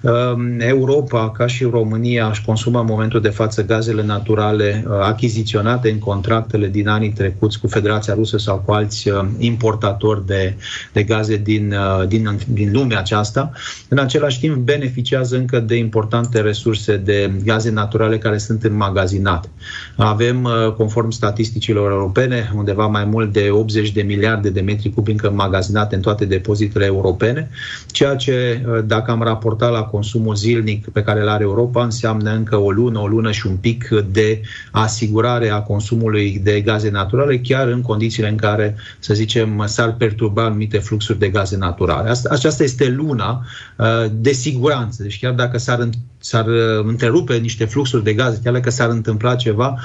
Um, 0.00 0.60
Europa, 0.60 1.30
ca 1.30 1.46
și 1.46 1.64
România, 1.64 2.28
își 2.28 2.44
consumă 2.44 2.80
în 2.80 2.86
momentul 2.88 3.20
de 3.20 3.28
față 3.28 3.64
gazele 3.64 4.04
naturale 4.04 4.84
uh, 4.86 4.92
achiziționate 5.02 5.90
în 5.90 5.98
contractele 5.98 6.68
din 6.68 6.88
anii 6.88 7.12
trecuți 7.12 7.60
cu 7.60 7.66
Federația 7.66 8.14
Rusă 8.14 8.38
sau 8.38 8.62
cu 8.64 8.72
alți 8.72 9.10
importatori 9.38 10.26
de, 10.26 10.56
de 10.92 11.02
gaze 11.02 11.36
din, 11.36 11.74
din, 12.08 12.38
din 12.48 12.72
lumea 12.72 12.98
aceasta. 12.98 13.52
În 13.88 13.98
același 13.98 14.40
timp, 14.40 14.56
beneficiază 14.56 15.36
încă 15.36 15.60
de 15.60 15.76
importante 15.76 16.40
resurse 16.40 16.96
de 16.96 17.32
gaze 17.44 17.70
naturale 17.70 18.18
care 18.18 18.38
sunt 18.38 18.64
înmagazinate. 18.64 19.48
Avem, 19.96 20.48
conform 20.76 21.10
statisticilor 21.10 21.90
europene, 21.90 22.52
undeva 22.54 22.86
mai 22.86 23.04
mult 23.04 23.32
de 23.32 23.48
80 23.50 23.92
de 23.92 24.02
miliarde 24.02 24.50
de 24.50 24.60
metri 24.60 24.73
metri 24.74 24.90
cubi 24.90 25.10
încă 25.10 25.30
magazinate 25.30 25.94
în 25.94 26.00
toate 26.00 26.24
depozitele 26.24 26.84
europene, 26.84 27.50
ceea 27.86 28.14
ce, 28.14 28.64
uh, 28.66 28.84
dacă 28.86 29.10
am 29.10 29.22
raportat 29.22 29.72
la 29.72 29.82
consumul 29.82 30.34
zilnic 30.34 30.88
pe 30.88 31.02
care 31.02 31.20
îl 31.20 31.28
are 31.28 31.42
Europa, 31.42 31.84
înseamnă 31.84 32.30
încă 32.30 32.56
o 32.56 32.70
lună, 32.70 32.98
o 32.98 33.06
lună 33.06 33.30
și 33.30 33.46
un 33.46 33.56
pic 33.56 33.88
de 34.10 34.40
asigurare 34.70 35.50
a 35.50 35.60
consumului 35.60 36.40
de 36.42 36.60
gaze 36.60 36.90
naturale, 36.90 37.38
chiar 37.38 37.68
în 37.68 37.82
condițiile 37.82 38.28
în 38.28 38.36
care, 38.36 38.76
să 38.98 39.14
zicem, 39.14 39.64
s-ar 39.66 39.94
perturba 39.94 40.44
anumite 40.44 40.78
fluxuri 40.78 41.18
de 41.18 41.28
gaze 41.28 41.56
naturale. 41.56 42.10
Asta, 42.10 42.28
aceasta 42.32 42.62
este 42.62 42.88
luna 42.88 43.46
uh, 43.76 43.86
de 44.12 44.32
siguranță. 44.32 45.02
Deci 45.02 45.18
chiar 45.20 45.32
dacă 45.32 45.58
s-ar, 45.58 45.88
s-ar 46.18 46.46
uh, 46.46 46.84
întrerupe 46.84 47.36
niște 47.36 47.64
fluxuri 47.64 48.04
de 48.04 48.12
gaze, 48.12 48.40
chiar 48.44 48.52
dacă 48.52 48.70
s-ar 48.70 48.88
întâmpla 48.88 49.34
ceva, 49.34 49.78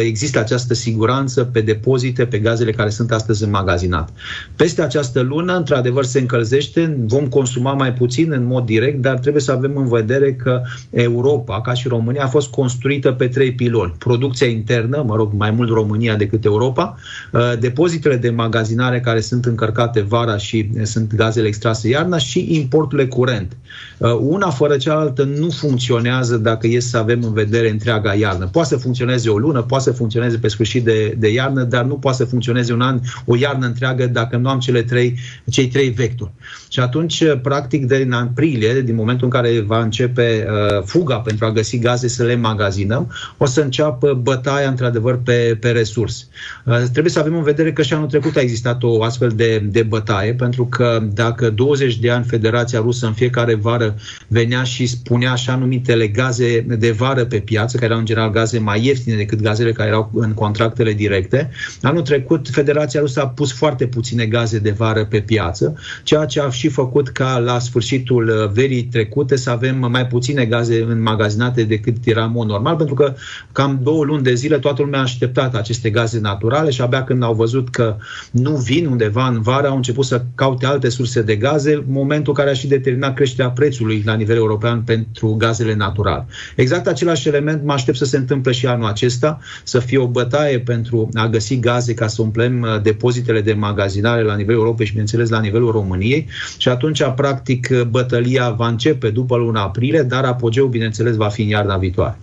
există 0.00 0.38
această 0.38 0.74
siguranță 0.74 1.44
pe 1.44 1.60
depozite, 1.60 2.26
pe 2.26 2.38
gazele 2.38 2.70
care 2.70 2.90
sunt 2.90 3.12
astăzi 3.12 3.44
înmagazinate. 3.44 4.12
Peste 4.56 4.82
această 4.82 5.20
lună, 5.20 5.56
într-adevăr, 5.56 6.04
se 6.04 6.20
încălzește, 6.20 6.96
vom 7.06 7.26
consuma 7.26 7.72
mai 7.72 7.92
puțin 7.92 8.32
în 8.32 8.46
mod 8.46 8.64
direct, 8.64 9.00
dar 9.00 9.18
trebuie 9.18 9.42
să 9.42 9.52
avem 9.52 9.76
în 9.76 9.88
vedere 9.88 10.34
că 10.34 10.62
Europa, 10.90 11.60
ca 11.60 11.72
și 11.72 11.88
România, 11.88 12.24
a 12.24 12.28
fost 12.28 12.50
construită 12.50 13.12
pe 13.12 13.28
trei 13.28 13.52
piloni. 13.52 13.94
Producția 13.98 14.46
internă, 14.46 15.04
mă 15.06 15.16
rog, 15.16 15.32
mai 15.32 15.50
mult 15.50 15.70
România 15.70 16.16
decât 16.16 16.44
Europa, 16.44 16.96
uh, 17.32 17.52
depozitele 17.60 18.16
de 18.16 18.30
magazinare 18.30 19.00
care 19.00 19.20
sunt 19.20 19.44
încărcate 19.44 20.00
vara 20.00 20.36
și 20.36 20.68
sunt 20.82 21.14
gazele 21.14 21.46
extrase 21.46 21.88
iarna 21.88 22.18
și 22.18 22.46
importurile 22.54 23.08
curent. 23.08 23.56
Uh, 23.98 24.16
una 24.20 24.50
fără 24.50 24.76
cealaltă 24.76 25.24
nu 25.24 25.50
funcționează 25.50 26.36
dacă 26.36 26.66
e 26.66 26.80
să 26.80 26.98
avem 26.98 27.22
în 27.22 27.32
vedere 27.32 27.70
întreaga 27.70 28.14
iarnă. 28.14 28.46
Poate 28.46 28.68
să 28.68 28.76
funcționeze 28.76 29.28
o 29.28 29.38
lună, 29.38 29.62
poate 29.62 29.84
să 29.84 29.92
funcționeze 29.92 30.38
pe 30.38 30.48
sfârșit 30.48 30.84
de, 30.84 31.14
de 31.18 31.32
iarnă, 31.32 31.62
dar 31.62 31.84
nu 31.84 31.94
poate 31.94 32.16
să 32.16 32.24
funcționeze 32.24 32.72
un 32.72 32.80
an, 32.80 33.00
o 33.24 33.36
iarnă 33.36 33.66
întreagă 33.66 34.06
dacă 34.16 34.36
nu 34.36 34.48
am 34.48 34.58
cele 34.58 34.82
trei, 34.82 35.18
cei 35.50 35.68
trei 35.68 35.88
vectori. 35.88 36.30
Și 36.68 36.80
atunci, 36.80 37.22
practic, 37.42 37.86
din 37.86 38.12
aprilie, 38.12 38.80
din 38.80 38.94
momentul 38.94 39.24
în 39.24 39.30
care 39.30 39.60
va 39.60 39.82
începe 39.82 40.46
uh, 40.48 40.82
fuga 40.84 41.16
pentru 41.16 41.44
a 41.44 41.50
găsi 41.50 41.78
gaze 41.78 42.08
să 42.08 42.22
le 42.22 42.34
magazinăm, 42.34 43.12
o 43.36 43.46
să 43.46 43.60
înceapă 43.60 44.14
bătaia, 44.14 44.68
într-adevăr, 44.68 45.20
pe, 45.22 45.56
pe 45.60 45.70
resurse. 45.70 46.24
Uh, 46.64 46.82
trebuie 46.92 47.12
să 47.12 47.18
avem 47.18 47.36
în 47.36 47.42
vedere 47.42 47.72
că 47.72 47.82
și 47.82 47.94
anul 47.94 48.06
trecut 48.06 48.36
a 48.36 48.40
existat 48.40 48.82
o 48.82 49.02
astfel 49.02 49.28
de, 49.28 49.58
de 49.58 49.82
bătaie, 49.82 50.34
pentru 50.34 50.66
că 50.66 51.02
dacă 51.12 51.50
20 51.50 51.98
de 51.98 52.10
ani 52.10 52.24
Federația 52.24 52.78
Rusă 52.78 53.06
în 53.06 53.12
fiecare 53.12 53.54
vară 53.54 53.96
venea 54.28 54.62
și 54.62 54.86
spunea 54.86 55.32
așa 55.32 55.56
numitele 55.56 56.06
gaze 56.08 56.60
de 56.60 56.90
vară 56.90 57.24
pe 57.24 57.38
piață, 57.38 57.76
care 57.76 57.86
erau 57.86 57.98
în 57.98 58.04
general 58.04 58.30
gaze 58.30 58.58
mai 58.58 58.84
ieftine 58.84 59.16
decât 59.16 59.40
gazele 59.40 59.72
care 59.72 59.88
erau 59.88 60.10
în 60.14 60.32
contractele 60.34 60.92
directe, 60.92 61.50
anul 61.82 62.02
trecut 62.02 62.48
Federația 62.48 63.00
Rusă 63.00 63.20
a 63.22 63.28
pus 63.28 63.52
foarte 63.52 63.86
puține 64.06 64.26
gaze 64.26 64.58
de 64.58 64.70
vară 64.70 65.04
pe 65.04 65.20
piață, 65.20 65.74
ceea 66.02 66.24
ce 66.24 66.40
a 66.40 66.50
și 66.50 66.68
făcut 66.68 67.08
ca 67.08 67.38
la 67.38 67.58
sfârșitul 67.58 68.28
uh, 68.28 68.50
verii 68.52 68.82
trecute 68.82 69.36
să 69.36 69.50
avem 69.50 69.86
mai 69.90 70.06
puține 70.06 70.44
gaze 70.44 70.84
înmagazinate 70.88 71.62
decât 71.62 71.96
era 72.04 72.24
în 72.24 72.30
mod 72.30 72.48
normal, 72.48 72.76
pentru 72.76 72.94
că 72.94 73.14
cam 73.52 73.80
două 73.82 74.04
luni 74.04 74.22
de 74.22 74.34
zile 74.34 74.58
toată 74.58 74.82
lumea 74.82 74.98
a 74.98 75.02
așteptat 75.02 75.54
aceste 75.54 75.90
gaze 75.90 76.20
naturale 76.20 76.70
și 76.70 76.80
abia 76.80 77.04
când 77.04 77.22
au 77.22 77.34
văzut 77.34 77.68
că 77.68 77.96
nu 78.30 78.56
vin 78.56 78.86
undeva 78.86 79.26
în 79.26 79.40
vară, 79.42 79.68
au 79.68 79.76
început 79.76 80.04
să 80.04 80.24
caute 80.34 80.66
alte 80.66 80.88
surse 80.88 81.22
de 81.22 81.36
gaze, 81.36 81.84
momentul 81.88 82.32
care 82.34 82.50
a 82.50 82.54
și 82.54 82.66
determinat 82.66 83.14
creșterea 83.14 83.50
prețului 83.50 84.02
la 84.04 84.14
nivel 84.14 84.36
european 84.36 84.82
pentru 84.82 85.34
gazele 85.38 85.74
naturale. 85.74 86.26
Exact 86.56 86.86
același 86.86 87.28
element 87.28 87.64
mă 87.64 87.72
aștept 87.72 87.96
să 87.96 88.04
se 88.04 88.16
întâmple 88.16 88.52
și 88.52 88.66
anul 88.66 88.86
acesta, 88.86 89.38
să 89.62 89.78
fie 89.78 89.98
o 89.98 90.06
bătaie 90.06 90.60
pentru 90.60 91.08
a 91.14 91.28
găsi 91.28 91.58
gaze 91.58 91.94
ca 91.94 92.06
să 92.06 92.22
umplem 92.22 92.60
uh, 92.60 92.82
depozitele 92.82 93.40
de 93.40 93.52
magazinare 93.96 94.22
la 94.22 94.36
nivelul 94.36 94.60
Europei 94.60 94.86
și, 94.86 94.90
bineînțeles, 94.90 95.28
la 95.28 95.40
nivelul 95.40 95.70
României 95.70 96.28
și 96.58 96.68
atunci, 96.68 97.02
practic, 97.16 97.82
bătălia 97.82 98.50
va 98.50 98.68
începe 98.68 99.10
după 99.10 99.36
luna 99.36 99.62
aprilie, 99.62 100.02
dar 100.02 100.24
apogeul, 100.24 100.68
bineînțeles, 100.68 101.16
va 101.16 101.28
fi 101.28 101.42
în 101.42 101.48
iarna 101.48 101.76
viitoare. 101.76 102.18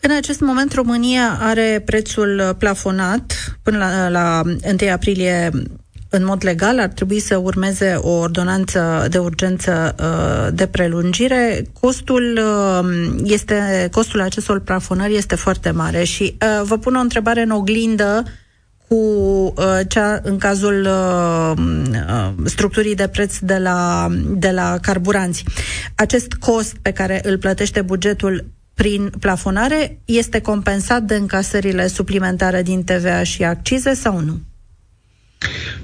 În 0.00 0.10
acest 0.16 0.40
moment, 0.40 0.72
România 0.72 1.38
are 1.40 1.82
prețul 1.84 2.56
plafonat 2.58 3.58
până 3.62 3.78
la, 3.78 4.08
la 4.08 4.42
1 4.82 4.92
aprilie 4.92 5.50
în 6.08 6.24
mod 6.24 6.44
legal 6.44 6.80
ar 6.80 6.88
trebui 6.88 7.20
să 7.20 7.36
urmeze 7.36 7.94
o 8.00 8.10
ordonanță 8.10 9.06
de 9.10 9.18
urgență 9.18 9.94
uh, 9.98 10.54
de 10.54 10.66
prelungire. 10.66 11.66
Costul 11.80 12.38
uh, 12.38 13.20
este 13.24 13.88
costul 13.92 14.20
acestor 14.20 14.60
plafonări 14.60 15.16
este 15.16 15.34
foarte 15.34 15.70
mare 15.70 16.04
și 16.04 16.22
uh, 16.22 16.62
vă 16.64 16.78
pun 16.78 16.94
o 16.94 17.00
întrebare 17.00 17.42
în 17.42 17.50
oglindă 17.50 18.22
cu 18.88 18.94
uh, 18.94 19.80
cea 19.88 20.20
în 20.22 20.38
cazul 20.38 20.86
uh, 20.86 21.52
uh, 21.56 22.32
structurii 22.44 22.94
de 22.94 23.08
preț 23.08 23.38
de 23.38 23.56
la, 23.56 24.08
de 24.26 24.50
la 24.50 24.78
carburanți. 24.82 25.44
Acest 25.94 26.32
cost 26.32 26.76
pe 26.82 26.92
care 26.92 27.20
îl 27.24 27.38
plătește 27.38 27.82
bugetul 27.82 28.44
prin 28.74 29.12
plafonare 29.20 29.98
este 30.04 30.40
compensat 30.40 31.02
de 31.02 31.14
încasările 31.14 31.86
suplimentare 31.86 32.62
din 32.62 32.84
TVA 32.84 33.22
și 33.22 33.44
accize 33.44 33.94
sau 33.94 34.20
nu? 34.20 34.40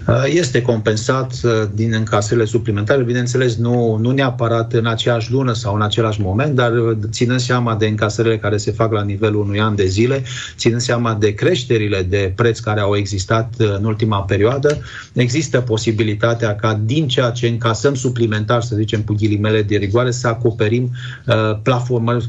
Uh, 0.09 0.25
este 0.27 0.62
compensat 0.62 1.33
uh, 1.43 1.51
din 1.75 1.93
încasările 1.93 2.45
suplimentare, 2.45 3.03
bineînțeles 3.03 3.57
nu, 3.57 3.97
nu 3.97 4.11
neapărat 4.11 4.73
în 4.73 4.87
aceeași 4.87 5.33
lună 5.33 5.53
sau 5.53 5.75
în 5.75 5.83
același 5.83 6.21
moment, 6.21 6.55
dar 6.55 6.73
uh, 6.73 6.97
ținând 7.11 7.41
seama 7.41 7.75
de 7.75 7.87
încasările 7.87 8.38
care 8.38 8.57
se 8.57 8.71
fac 8.71 8.93
la 8.93 9.03
nivelul 9.03 9.41
unui 9.41 9.61
an 9.61 9.75
de 9.75 9.87
zile, 9.87 10.23
ținând 10.57 10.81
seama 10.81 11.15
de 11.15 11.35
creșterile 11.35 12.03
de 12.03 12.33
preț 12.37 12.59
care 12.59 12.81
au 12.81 12.97
existat 12.97 13.55
în 13.59 13.85
ultima 13.85 14.23
perioadă, 14.23 14.79
există 15.12 15.61
posibilitatea 15.61 16.57
ca 16.57 16.81
din 16.85 17.09
ceea 17.09 17.31
ce 17.31 17.47
încasăm 17.47 17.95
suplimentar, 17.95 18.62
să 18.62 18.75
zicem 18.77 19.01
cu 19.01 19.15
ghilimele 19.15 19.62
de 19.62 19.77
rigoare, 19.77 20.11
să 20.11 20.29
acoperim 20.29 20.91
uh, 21.27 21.35
plafon, 21.62 22.21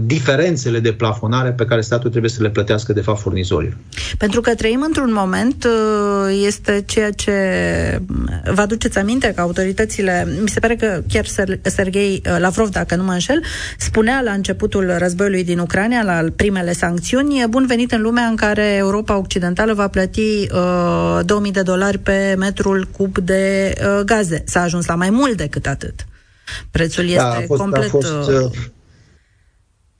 diferențele 0.00 0.78
de 0.78 0.92
plafonare 0.92 1.50
pe 1.50 1.64
care 1.64 1.80
statul 1.80 2.10
trebuie 2.10 2.30
să 2.30 2.42
le 2.42 2.50
plătească 2.50 2.92
de 2.92 3.00
fapt 3.00 3.20
furnizorii. 3.20 3.76
Pentru 4.18 4.40
că 4.40 4.54
trăim 4.54 4.82
într-un 4.86 5.12
moment, 5.12 5.66
este 6.46 6.61
ceea 6.86 7.10
ce 7.10 7.32
vă 8.44 8.60
aduceți 8.60 8.98
aminte 8.98 9.32
că 9.34 9.40
autoritățile, 9.40 10.26
mi 10.42 10.48
se 10.48 10.60
pare 10.60 10.76
că 10.76 11.02
chiar 11.08 11.26
Sergei 11.62 12.22
uh, 12.26 12.36
Lavrov, 12.38 12.68
dacă 12.68 12.96
nu 12.96 13.04
mă 13.04 13.12
înșel, 13.12 13.42
spunea 13.78 14.20
la 14.20 14.32
începutul 14.32 14.94
războiului 14.98 15.44
din 15.44 15.58
Ucraina, 15.58 16.02
la 16.02 16.28
primele 16.36 16.72
sancțiuni, 16.72 17.44
bun 17.48 17.66
venit 17.66 17.92
în 17.92 18.02
lumea 18.02 18.24
în 18.24 18.36
care 18.36 18.74
Europa 18.74 19.18
Occidentală 19.18 19.74
va 19.74 19.88
plăti 19.88 20.48
uh, 20.52 21.20
2000 21.24 21.52
de 21.52 21.62
dolari 21.62 21.98
pe 21.98 22.34
metrul 22.38 22.88
cub 22.96 23.18
de 23.18 23.72
uh, 23.78 24.04
gaze. 24.04 24.42
S-a 24.46 24.62
ajuns 24.62 24.86
la 24.86 24.94
mai 24.94 25.10
mult 25.10 25.36
decât 25.36 25.66
atât. 25.66 26.06
Prețul 26.70 27.04
da, 27.04 27.10
este 27.10 27.22
da, 27.22 27.36
a 27.36 27.42
fost, 27.46 27.60
complet... 27.60 27.84
A 27.84 27.88
fost, 27.88 28.28
uh, 28.28 28.40
uh 28.44 28.50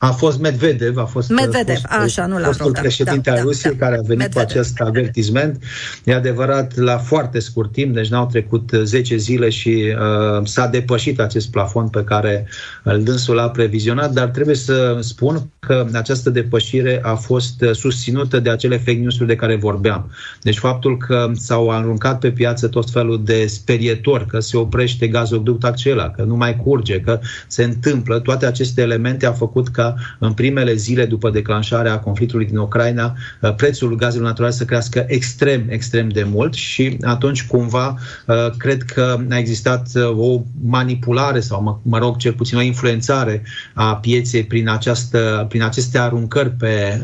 a 0.05 0.11
fost 0.11 0.41
Medvedev, 0.41 0.97
a 0.97 1.05
fost 1.05 1.29
Medvedev, 1.29 1.77
fost, 1.77 1.93
așa, 1.93 2.27
nu 2.27 2.39
fostul 2.39 2.73
președinte 2.73 3.31
da, 3.31 3.31
al 3.31 3.37
da, 3.37 3.43
Rusiei 3.43 3.75
da, 3.75 3.85
care 3.85 3.99
a 3.99 4.01
venit 4.01 4.19
Medvedev. 4.19 4.33
cu 4.33 4.51
acest 4.51 4.81
avertisment. 4.81 5.63
E 6.05 6.15
adevărat, 6.15 6.77
la 6.77 6.99
foarte 6.99 7.39
scurt 7.39 7.73
timp, 7.73 7.95
deci 7.95 8.09
n-au 8.09 8.27
trecut 8.27 8.71
10 8.83 9.17
zile 9.17 9.49
și 9.49 9.95
uh, 10.39 10.47
s-a 10.47 10.67
depășit 10.67 11.21
acest 11.21 11.51
plafon 11.51 11.89
pe 11.89 12.05
care 12.05 12.49
îl 12.83 13.03
dânsul 13.03 13.39
a 13.39 13.51
previzionat, 13.51 14.13
dar 14.13 14.29
trebuie 14.29 14.55
să 14.55 14.99
spun 15.01 15.51
că 15.59 15.87
această 15.93 16.31
depășire 16.31 17.01
a 17.03 17.15
fost 17.15 17.65
susținută 17.73 18.41
de 18.41 18.51
acele 18.51 18.77
fake 18.77 18.99
news-uri 18.99 19.29
de 19.29 19.37
care 19.37 19.57
vorbeam. 19.57 20.11
Deci 20.41 20.59
faptul 20.59 20.97
că 20.97 21.31
s-au 21.35 21.71
aruncat 21.71 22.19
pe 22.19 22.31
piață 22.31 22.69
tot 22.69 22.91
felul 22.91 23.25
de 23.25 23.47
sperietori, 23.47 24.27
că 24.27 24.41
se 24.41 24.57
oprește 24.57 25.09
gazoduct 25.09 25.65
acela, 25.65 26.11
că 26.11 26.23
nu 26.23 26.37
mai 26.37 26.57
curge, 26.57 27.01
că 27.01 27.21
se 27.47 27.65
întâmplă, 27.65 28.21
toate 28.21 28.47
aceste 28.47 28.81
elemente 28.81 29.27
au 29.27 29.33
făcut 29.33 29.69
ca 29.69 29.92
în 30.19 30.33
primele 30.33 30.75
zile 30.75 31.05
după 31.05 31.31
declanșarea 31.31 31.99
conflictului 31.99 32.47
din 32.47 32.57
Ucraina 32.57 33.15
uh, 33.41 33.55
prețul 33.55 33.97
gazelor 33.97 34.27
naturale 34.27 34.53
să 34.53 34.65
crească 34.65 35.05
extrem, 35.09 35.65
extrem 35.69 36.09
de 36.09 36.23
mult 36.23 36.55
și 36.55 36.97
atunci 37.03 37.47
cumva 37.47 37.99
uh, 38.27 38.51
cred 38.57 38.83
că 38.83 39.19
a 39.31 39.39
existat 39.39 39.89
uh, 39.95 40.17
o 40.17 40.41
manipulare 40.65 41.41
sau, 41.41 41.63
mă, 41.63 41.79
mă 41.83 41.99
rog, 41.99 42.17
cel 42.17 42.33
puțin 42.33 42.59
o 42.59 42.61
influențare 42.61 43.43
a 43.75 43.97
pieței 43.97 44.45
prin, 44.45 44.69
această, 44.69 45.47
prin 45.49 45.63
aceste 45.63 45.99
aruncări 45.99 46.51
pe, 46.51 47.03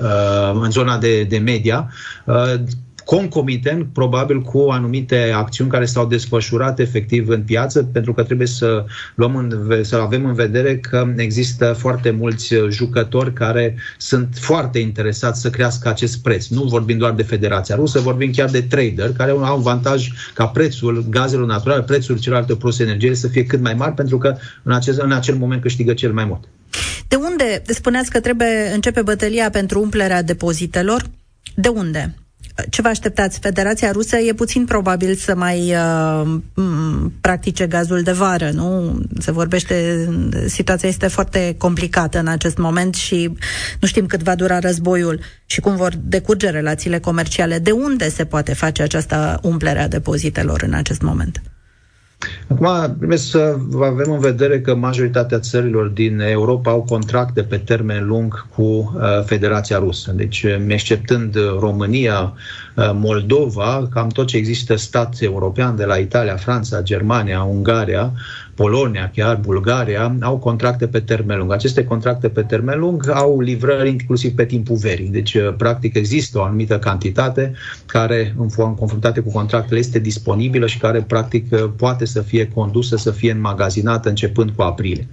în 0.52 0.70
zona 0.70 0.98
de, 0.98 1.22
de 1.22 1.38
media 1.38 1.90
concomitent, 3.08 3.86
probabil, 3.92 4.40
cu 4.42 4.58
anumite 4.58 5.30
acțiuni 5.34 5.70
care 5.70 5.84
s-au 5.84 6.06
desfășurat 6.06 6.78
efectiv 6.78 7.28
în 7.28 7.42
piață, 7.42 7.82
pentru 7.82 8.12
că 8.12 8.22
trebuie 8.22 8.46
să, 8.46 8.84
luăm 9.14 9.36
în, 9.36 9.84
să 9.84 9.96
avem 9.96 10.24
în 10.24 10.34
vedere 10.34 10.78
că 10.78 11.12
există 11.16 11.74
foarte 11.78 12.10
mulți 12.10 12.54
jucători 12.68 13.32
care 13.32 13.76
sunt 13.98 14.28
foarte 14.40 14.78
interesați 14.78 15.40
să 15.40 15.50
crească 15.50 15.88
acest 15.88 16.22
preț. 16.22 16.46
Nu 16.46 16.62
vorbim 16.62 16.98
doar 16.98 17.12
de 17.12 17.22
Federația 17.22 17.74
Rusă, 17.74 18.00
vorbim 18.00 18.32
chiar 18.32 18.50
de 18.50 18.62
trader 18.62 19.12
care 19.12 19.30
au 19.30 19.44
avantaj 19.44 20.08
ca 20.34 20.46
prețul 20.46 21.04
gazelor 21.10 21.46
naturale, 21.46 21.82
prețul 21.82 22.18
celelalte 22.18 22.56
produse 22.56 22.82
energie 22.82 23.14
să 23.14 23.28
fie 23.28 23.44
cât 23.44 23.60
mai 23.60 23.74
mari, 23.74 23.94
pentru 23.94 24.18
că 24.18 24.36
în, 24.62 24.72
acest, 24.72 24.98
în 24.98 25.12
acel 25.12 25.34
moment 25.34 25.62
câștigă 25.62 25.94
cel 25.94 26.12
mai 26.12 26.24
mult. 26.24 26.44
De 27.08 27.16
unde 27.16 27.62
spuneați 27.66 28.10
că 28.10 28.20
trebuie 28.20 28.70
începe 28.74 29.02
bătălia 29.02 29.50
pentru 29.50 29.80
umplerea 29.80 30.22
depozitelor? 30.22 31.10
De 31.54 31.68
unde? 31.68 32.14
Ce 32.70 32.82
vă 32.82 32.88
așteptați? 32.88 33.38
Federația 33.38 33.90
Rusă 33.90 34.16
e 34.16 34.32
puțin 34.32 34.64
probabil 34.64 35.14
să 35.14 35.34
mai 35.34 35.74
uh, 35.74 36.40
practice 37.20 37.66
gazul 37.66 38.02
de 38.02 38.12
vară, 38.12 38.50
nu? 38.50 39.00
Se 39.18 39.32
vorbește, 39.32 40.08
situația 40.46 40.88
este 40.88 41.06
foarte 41.06 41.54
complicată 41.58 42.18
în 42.18 42.26
acest 42.26 42.58
moment 42.58 42.94
și 42.94 43.32
nu 43.80 43.88
știm 43.88 44.06
cât 44.06 44.22
va 44.22 44.34
dura 44.34 44.58
războiul 44.58 45.20
și 45.46 45.60
cum 45.60 45.76
vor 45.76 45.92
decurge 46.02 46.50
relațiile 46.50 46.98
comerciale. 46.98 47.58
De 47.58 47.70
unde 47.70 48.08
se 48.08 48.24
poate 48.24 48.54
face 48.54 48.82
această 48.82 49.38
umplere 49.42 49.80
a 49.80 49.88
depozitelor 49.88 50.62
în 50.62 50.72
acest 50.72 51.02
moment? 51.02 51.42
Acum, 52.48 52.96
trebuie 52.96 53.18
să 53.18 53.56
avem 53.82 54.12
în 54.12 54.18
vedere 54.18 54.60
că 54.60 54.74
majoritatea 54.74 55.38
țărilor 55.38 55.86
din 55.86 56.20
Europa 56.20 56.70
au 56.70 56.82
contracte 56.82 57.42
pe 57.42 57.56
termen 57.58 58.06
lung 58.06 58.46
cu 58.54 58.62
uh, 58.62 59.24
Federația 59.24 59.78
Rusă. 59.78 60.12
Deci, 60.12 60.46
exceptând 60.68 61.36
România, 61.58 62.32
uh, 62.76 62.90
Moldova, 62.94 63.88
cam 63.92 64.08
tot 64.08 64.26
ce 64.26 64.36
există 64.36 64.76
stat 64.76 65.16
european, 65.20 65.76
de 65.76 65.84
la 65.84 65.96
Italia, 65.96 66.36
Franța, 66.36 66.82
Germania, 66.82 67.42
Ungaria, 67.42 68.12
Polonia, 68.58 69.10
chiar 69.14 69.36
Bulgaria, 69.36 70.16
au 70.20 70.36
contracte 70.38 70.86
pe 70.86 71.00
termen 71.00 71.38
lung. 71.38 71.52
Aceste 71.52 71.84
contracte 71.84 72.28
pe 72.28 72.42
termen 72.42 72.78
lung 72.78 73.10
au 73.10 73.40
livrări 73.40 73.88
inclusiv 73.88 74.34
pe 74.34 74.44
timpul 74.44 74.76
verii. 74.76 75.08
Deci, 75.08 75.34
uh, 75.34 75.54
practic, 75.56 75.96
există 75.96 76.38
o 76.38 76.42
anumită 76.42 76.78
cantitate 76.78 77.52
care, 77.86 78.34
în 78.38 78.74
confruntate 78.74 79.20
cu 79.20 79.32
contractele, 79.32 79.78
este 79.78 79.98
disponibilă 79.98 80.66
și 80.66 80.78
care, 80.78 81.00
practic, 81.00 81.46
uh, 81.50 81.70
poate 81.76 82.04
să 82.04 82.20
fie 82.20 82.48
condusă, 82.54 82.96
să 82.96 83.10
fie 83.10 83.30
înmagazinată 83.30 84.08
începând 84.08 84.50
cu 84.50 84.62
aprilie. 84.62 85.06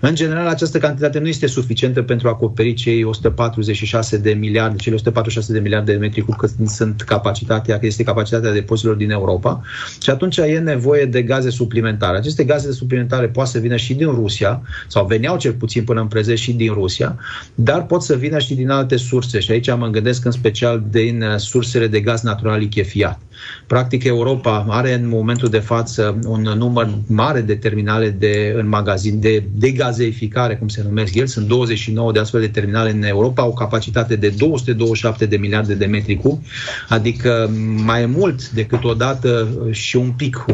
În 0.00 0.14
general, 0.14 0.46
această 0.46 0.78
cantitate 0.78 1.18
nu 1.18 1.28
este 1.28 1.46
suficientă 1.46 2.02
pentru 2.02 2.28
a 2.28 2.30
acoperi 2.30 2.74
cei 2.74 3.04
146 3.04 4.16
de 4.16 4.30
miliarde, 4.30 4.76
cele 4.76 4.94
146 4.94 5.52
de 5.52 5.60
miliarde 5.60 5.92
de 5.92 5.98
metri 5.98 6.20
cub 6.20 6.36
cât 6.36 6.50
sunt 6.66 7.02
capacitatea, 7.02 7.78
este 7.80 8.02
capacitatea 8.02 8.52
depozitelor 8.52 8.96
din 8.96 9.10
Europa 9.10 9.60
și 10.02 10.10
atunci 10.10 10.36
e 10.36 10.58
nevoie 10.58 11.04
de 11.04 11.22
gaze 11.22 11.50
suplimentare. 11.50 12.16
Aceste 12.16 12.44
gaze 12.44 12.66
suplimentare 12.66 12.86
suplimentare 12.88 13.28
poate 13.28 13.50
să 13.50 13.58
vină 13.58 13.76
și 13.76 13.94
din 13.94 14.10
Rusia, 14.10 14.62
sau 14.86 15.06
veneau 15.06 15.36
cel 15.36 15.52
puțin 15.52 15.84
până 15.84 16.00
în 16.00 16.06
prezent 16.06 16.38
și 16.38 16.52
din 16.52 16.72
Rusia, 16.72 17.18
dar 17.54 17.86
pot 17.86 18.02
să 18.02 18.14
vină 18.14 18.38
și 18.38 18.54
din 18.54 18.70
alte 18.70 18.96
surse. 18.96 19.38
Și 19.40 19.50
aici 19.50 19.74
mă 19.76 19.88
gândesc 19.88 20.24
în 20.24 20.30
special 20.30 20.84
din 20.90 21.22
uh, 21.22 21.36
sursele 21.36 21.86
de 21.86 22.00
gaz 22.00 22.22
natural 22.22 22.58
lichefiat. 22.58 23.20
Practic, 23.66 24.04
Europa 24.04 24.66
are 24.68 24.94
în 24.94 25.08
momentul 25.08 25.48
de 25.48 25.58
față 25.58 26.18
un 26.26 26.40
număr 26.56 26.88
mare 27.06 27.40
de 27.40 27.54
terminale 27.54 28.10
de 28.10 28.54
în 28.56 28.68
magazin, 28.68 29.20
de 29.20 29.44
degazeificare, 29.54 30.56
cum 30.56 30.68
se 30.68 30.82
numesc 30.82 31.14
ele. 31.14 31.26
Sunt 31.26 31.46
29 31.46 32.12
de 32.12 32.18
astfel 32.18 32.40
de 32.40 32.48
terminale 32.48 32.90
în 32.90 33.02
Europa, 33.02 33.42
au 33.42 33.52
capacitate 33.52 34.16
de 34.16 34.28
227 34.28 35.26
de 35.26 35.36
miliarde 35.36 35.74
de 35.74 35.86
metri 35.86 36.16
cub, 36.16 36.42
adică 36.88 37.50
mai 37.84 38.06
mult 38.06 38.50
decât 38.50 38.84
odată 38.84 39.48
și 39.70 39.96
un 39.96 40.10
pic, 40.16 40.44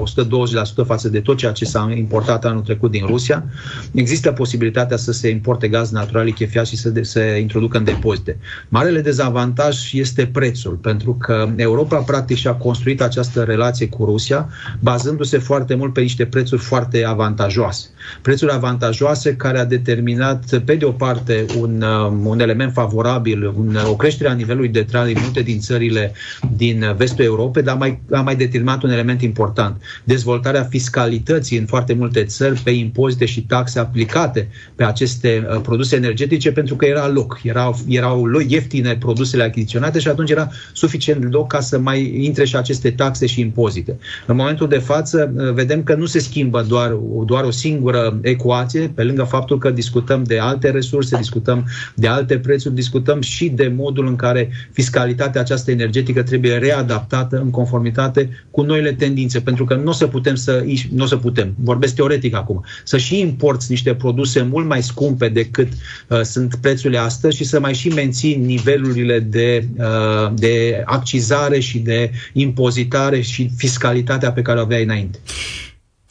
120% 0.83 0.87
față 0.87 1.09
de 1.09 1.21
tot 1.21 1.37
ceea 1.37 1.53
ce 1.53 1.65
s-a 1.65 1.93
importat 1.97 2.24
anul 2.29 2.63
trecut 2.63 2.91
din 2.91 3.07
Rusia. 3.07 3.45
Există 3.93 4.33
posibilitatea 4.33 4.97
să 4.97 5.13
se 5.13 5.29
importe 5.29 5.69
gaz 5.69 5.91
natural 5.91 6.25
lichefiat 6.25 6.67
și 6.67 6.77
să 6.77 6.89
de, 6.89 7.03
se 7.03 7.39
introducă 7.41 7.79
în 7.79 7.85
depozite. 7.85 8.37
Marele 8.69 9.01
dezavantaj 9.01 9.93
este 9.93 10.27
prețul, 10.27 10.73
pentru 10.73 11.15
că 11.15 11.49
Europa 11.57 11.97
practic 11.97 12.37
și-a 12.37 12.55
construit 12.55 13.03
această 13.03 13.43
relație 13.43 13.89
cu 13.89 14.05
Rusia, 14.05 14.49
bazându-se 14.81 15.39
foarte 15.39 15.75
mult 15.75 15.93
pe 15.93 16.01
niște 16.01 16.27
prețuri 16.27 16.63
foarte 16.63 17.05
avantajoase. 17.05 17.87
Prețuri 18.23 18.53
avantajoase 18.53 19.37
care 19.37 19.59
a 19.59 19.65
determinat, 19.65 20.59
pe 20.65 20.75
de 20.75 20.85
o 20.85 20.91
parte, 20.91 21.45
un, 21.59 21.83
um, 21.83 22.27
un 22.27 22.41
element 22.41 22.73
favorabil, 22.73 23.47
un, 23.47 23.79
o 23.87 23.97
creștere 23.97 24.31
a 24.31 24.35
nivelului 24.35 24.69
de 24.69 24.83
trai 24.83 25.13
în 25.13 25.19
multe 25.23 25.43
din 25.43 25.61
țările 25.61 26.13
din 26.57 26.95
vestul 26.97 27.25
Europei, 27.25 27.63
dar 27.63 27.77
mai, 27.77 28.01
a 28.11 28.21
mai 28.21 28.37
determinat 28.37 28.83
un 28.83 28.91
element 28.91 29.23
important. 29.23 29.83
Dezvoltarea 30.05 30.63
fiscalității 30.63 31.59
în 31.59 31.67
foarte 31.67 31.95
multe 31.95 32.14
multe 32.15 32.31
țări 32.31 32.61
pe 32.61 32.71
impozite 32.71 33.25
și 33.25 33.43
taxe 33.43 33.79
aplicate 33.79 34.49
pe 34.75 34.85
aceste 34.85 35.47
uh, 35.51 35.61
produse 35.61 35.97
energetice 35.97 36.53
pentru 36.53 36.77
că 36.77 36.85
era 36.85 37.09
loc, 37.09 37.41
erau, 37.43 37.77
erau 37.89 38.29
ieftine 38.49 38.97
produsele 38.97 39.43
achiziționate 39.43 39.99
și 39.99 40.09
atunci 40.09 40.31
era 40.31 40.51
suficient 40.73 41.33
loc 41.33 41.49
ca 41.49 41.61
să 41.61 41.79
mai 41.79 42.25
intre 42.25 42.45
și 42.45 42.57
aceste 42.57 42.91
taxe 42.91 43.27
și 43.27 43.41
impozite. 43.41 43.99
În 44.27 44.37
momentul 44.37 44.69
de 44.69 44.79
față 44.79 45.33
uh, 45.37 45.53
vedem 45.53 45.83
că 45.83 45.95
nu 45.95 46.07
se 46.07 46.19
schimbă 46.19 46.65
doar, 46.69 46.91
doar 47.27 47.45
o 47.45 47.51
singură 47.51 48.19
ecuație, 48.23 48.93
pe 48.95 49.03
lângă 49.03 49.23
faptul 49.23 49.59
că 49.59 49.71
discutăm 49.71 50.23
de 50.23 50.39
alte 50.39 50.71
resurse, 50.71 51.17
discutăm 51.17 51.65
de 51.95 52.09
alte 52.09 52.39
prețuri, 52.39 52.75
discutăm 52.75 53.21
și 53.21 53.49
de 53.49 53.73
modul 53.77 54.07
în 54.07 54.17
care 54.17 54.51
fiscalitatea 54.73 55.41
aceasta 55.41 55.71
energetică 55.71 56.23
trebuie 56.23 56.57
readaptată 56.57 57.37
în 57.37 57.51
conformitate 57.51 58.29
cu 58.51 58.63
noile 58.63 58.93
tendințe, 58.93 59.41
pentru 59.41 59.65
că 59.65 59.75
nu 59.75 59.89
o 59.89 59.93
să 59.93 60.07
putem 60.07 60.35
să, 60.35 60.65
nu 60.91 61.05
o 61.05 61.07
să 61.07 61.17
putem, 61.17 61.55
vorbesc 61.57 61.95
teoretic 62.07 62.35
acum, 62.35 62.65
să 62.85 62.99
și 62.99 63.21
importi 63.21 63.65
niște 63.69 63.95
produse 63.95 64.43
mult 64.43 64.67
mai 64.67 64.83
scumpe 64.83 65.29
decât 65.29 65.69
uh, 66.09 66.21
sunt 66.21 66.55
prețurile 66.55 66.99
astăzi 66.99 67.37
și 67.37 67.45
să 67.45 67.61
mai 67.61 67.75
și 67.75 67.89
menții 67.89 68.35
nivelurile 68.35 69.21
de, 69.21 69.69
uh, 69.77 70.33
de 70.35 70.83
accizare 70.85 71.61
și 71.61 71.79
de 71.79 72.11
impozitare 72.33 73.21
și 73.21 73.51
fiscalitatea 73.57 74.33
pe 74.33 74.43
care 74.43 74.59
o 74.59 74.63
aveai 74.63 74.83
înainte. 74.83 75.19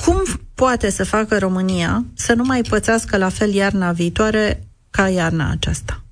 Cum 0.06 0.24
poate 0.54 0.90
să 0.90 1.04
facă 1.04 1.38
România 1.38 2.06
să 2.14 2.34
nu 2.34 2.44
mai 2.44 2.62
pățească 2.70 3.18
la 3.18 3.30
fel 3.30 3.54
iarna 3.54 3.92
viitoare 3.92 4.64
ca 4.90 5.10
iarna 5.10 5.52
aceasta? 5.52 6.04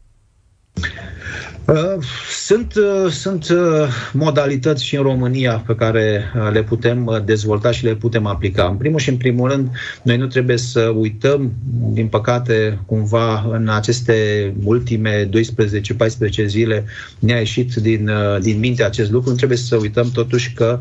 Uh, 1.65 2.03
sunt, 2.29 2.73
uh, 2.75 3.11
sunt 3.11 3.49
uh, 3.49 3.87
modalități 4.13 4.85
și 4.85 4.95
în 4.95 5.01
România 5.01 5.63
pe 5.67 5.75
care 5.75 6.23
le 6.51 6.63
putem 6.63 7.21
dezvolta 7.25 7.71
și 7.71 7.83
le 7.83 7.95
putem 7.95 8.25
aplica. 8.25 8.67
În 8.67 8.75
primul 8.75 8.99
și 8.99 9.09
în 9.09 9.17
primul 9.17 9.49
rând, 9.49 9.69
noi 10.01 10.17
nu 10.17 10.27
trebuie 10.27 10.57
să 10.57 10.81
uităm, 10.81 11.51
din 11.93 12.07
păcate, 12.07 12.79
cumva 12.85 13.45
în 13.51 13.69
aceste 13.69 14.13
ultime 14.63 15.29
12-14 15.29 16.45
zile 16.45 16.85
ne-a 17.19 17.37
ieșit 17.37 17.73
din, 17.73 18.11
din 18.41 18.59
minte 18.59 18.83
acest 18.83 19.11
lucru. 19.11 19.29
Nu 19.29 19.35
trebuie 19.35 19.57
să 19.57 19.75
uităm 19.75 20.09
totuși 20.13 20.53
că 20.53 20.79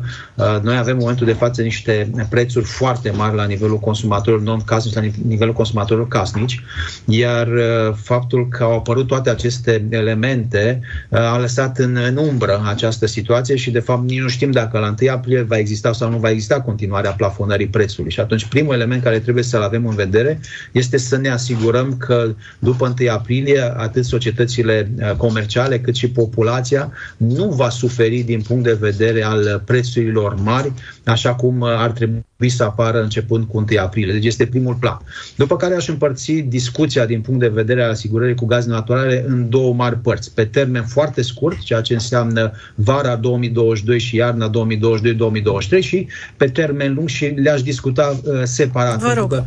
noi 0.61 0.77
avem 0.77 0.93
în 0.93 0.99
momentul 0.99 1.25
de 1.25 1.33
față 1.33 1.61
niște 1.61 2.11
prețuri 2.29 2.65
foarte 2.65 3.11
mari 3.11 3.35
la 3.35 3.45
nivelul 3.45 3.79
consumatorilor 3.79 4.45
non-casnici, 4.45 4.93
la 4.93 5.01
nivelul 5.27 5.53
consumatorilor 5.53 6.07
casnici, 6.07 6.63
iar 7.05 7.49
faptul 7.95 8.47
că 8.47 8.63
au 8.63 8.75
apărut 8.75 9.07
toate 9.07 9.29
aceste 9.29 9.85
elemente 9.89 10.70
Uh, 11.09 11.19
a 11.19 11.39
lăsat 11.39 11.77
în, 11.77 11.95
în 11.95 12.17
umbră 12.17 12.61
această 12.65 13.05
situație 13.05 13.55
și 13.55 13.71
de 13.71 13.79
fapt 13.79 14.09
nici 14.09 14.19
nu 14.19 14.27
știm 14.27 14.51
dacă 14.51 14.77
la 14.77 14.95
1 15.01 15.11
aprilie 15.11 15.41
va 15.41 15.57
exista 15.57 15.93
sau 15.93 16.09
nu 16.09 16.17
va 16.17 16.29
exista 16.29 16.61
continuarea 16.61 17.11
plafonării 17.11 17.67
prețului. 17.67 18.11
Și 18.11 18.19
atunci 18.19 18.45
primul 18.45 18.73
element 18.73 19.03
care 19.03 19.19
trebuie 19.19 19.43
să-l 19.43 19.61
avem 19.61 19.87
în 19.87 19.95
vedere 19.95 20.39
este 20.71 20.97
să 20.97 21.17
ne 21.17 21.29
asigurăm 21.29 21.97
că 21.97 22.35
după 22.59 22.93
1 22.99 23.11
aprilie 23.11 23.73
atât 23.77 24.05
societățile 24.05 24.91
uh, 24.99 25.11
comerciale 25.11 25.79
cât 25.79 25.95
și 25.95 26.09
populația 26.09 26.91
nu 27.17 27.49
va 27.49 27.69
suferi 27.69 28.19
din 28.19 28.41
punct 28.41 28.63
de 28.63 28.77
vedere 28.79 29.23
al 29.23 29.63
prețurilor 29.65 30.35
mari, 30.35 30.71
așa 31.03 31.35
cum 31.35 31.59
uh, 31.59 31.69
ar 31.77 31.91
trebui 31.91 32.49
să 32.49 32.63
apară 32.63 33.01
începând 33.01 33.45
cu 33.45 33.57
1 33.57 33.65
aprilie. 33.81 34.13
Deci 34.13 34.25
este 34.25 34.45
primul 34.45 34.75
plan. 34.75 34.97
După 35.35 35.55
care 35.55 35.75
aș 35.75 35.87
împărți 35.87 36.31
discuția 36.31 37.05
din 37.05 37.21
punct 37.21 37.39
de 37.39 37.47
vedere 37.47 37.83
al 37.83 37.89
asigurării 37.89 38.35
cu 38.35 38.45
gaze 38.45 38.69
naturale 38.69 39.25
în 39.27 39.49
două 39.49 39.73
mari 39.73 39.97
părți. 39.97 40.33
Pe 40.33 40.45
termen 40.45 40.83
foarte 40.83 41.21
scurt, 41.21 41.59
ceea 41.59 41.81
ce 41.81 41.93
înseamnă 41.93 42.51
vara 42.75 43.15
2022 43.15 43.99
și 43.99 44.15
iarna 44.15 44.49
2022-2023 44.49 45.79
și 45.79 46.07
pe 46.37 46.45
termen 46.45 46.93
lung 46.93 47.07
și 47.07 47.25
le-aș 47.25 47.61
discuta 47.61 48.19
uh, 48.23 48.41
separat. 48.43 48.99
Vă 48.99 49.13
rog. 49.17 49.29
Că, 49.29 49.43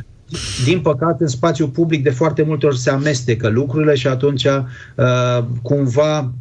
din 0.64 0.80
păcate, 0.80 1.22
în 1.22 1.28
spațiu 1.28 1.68
public 1.68 2.02
de 2.02 2.10
foarte 2.10 2.42
multe 2.42 2.66
ori 2.66 2.78
se 2.78 2.90
amestecă 2.90 3.48
lucrurile 3.48 3.94
și 3.94 4.06
atunci 4.06 4.44
uh, 4.44 5.44
cumva 5.62 6.32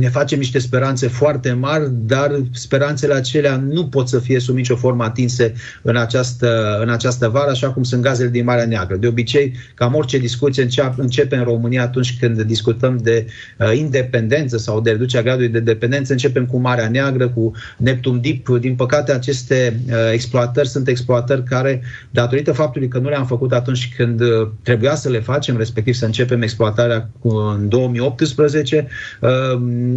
ne 0.00 0.08
facem 0.08 0.38
niște 0.38 0.58
speranțe 0.58 1.08
foarte 1.08 1.52
mari, 1.52 1.90
dar 1.92 2.40
speranțele 2.52 3.14
acelea 3.14 3.56
nu 3.56 3.86
pot 3.86 4.08
să 4.08 4.18
fie 4.18 4.40
sub 4.40 4.56
nicio 4.56 4.76
formă 4.76 5.04
atinse 5.04 5.52
în 5.82 5.96
această, 5.96 6.78
în 6.82 6.88
această 6.88 7.28
vară, 7.28 7.50
așa 7.50 7.72
cum 7.72 7.82
sunt 7.82 8.02
gazele 8.02 8.28
din 8.28 8.44
Marea 8.44 8.66
Neagră. 8.66 8.96
De 8.96 9.06
obicei, 9.06 9.52
cam 9.74 9.94
orice 9.94 10.18
discuție 10.18 10.66
începe 10.96 11.36
în 11.36 11.44
România 11.44 11.82
atunci 11.82 12.18
când 12.18 12.42
discutăm 12.42 12.98
de 13.02 13.26
uh, 13.58 13.76
independență 13.76 14.56
sau 14.56 14.80
de 14.80 14.90
reducerea 14.90 15.24
gradului 15.24 15.48
de 15.48 15.60
dependență, 15.60 16.12
începem 16.12 16.46
cu 16.46 16.58
Marea 16.58 16.88
Neagră, 16.88 17.28
cu 17.28 17.52
Neptun 17.76 18.20
Deep. 18.20 18.48
Din 18.48 18.74
păcate, 18.74 19.12
aceste 19.12 19.80
uh, 19.86 19.94
exploatări 20.12 20.68
sunt 20.68 20.88
exploatări 20.88 21.42
care, 21.42 21.82
datorită 22.10 22.52
faptului 22.52 22.88
că 22.88 22.98
nu 22.98 23.08
le-am 23.08 23.26
făcut 23.26 23.52
atunci 23.52 23.92
când 23.96 24.20
uh, 24.20 24.48
trebuia 24.62 24.94
să 24.94 25.08
le 25.08 25.20
facem, 25.20 25.56
respectiv 25.56 25.94
să 25.94 26.04
începem 26.04 26.42
exploatarea 26.42 27.10
în 27.22 27.68
2018, 27.68 28.86
uh, 29.20 29.28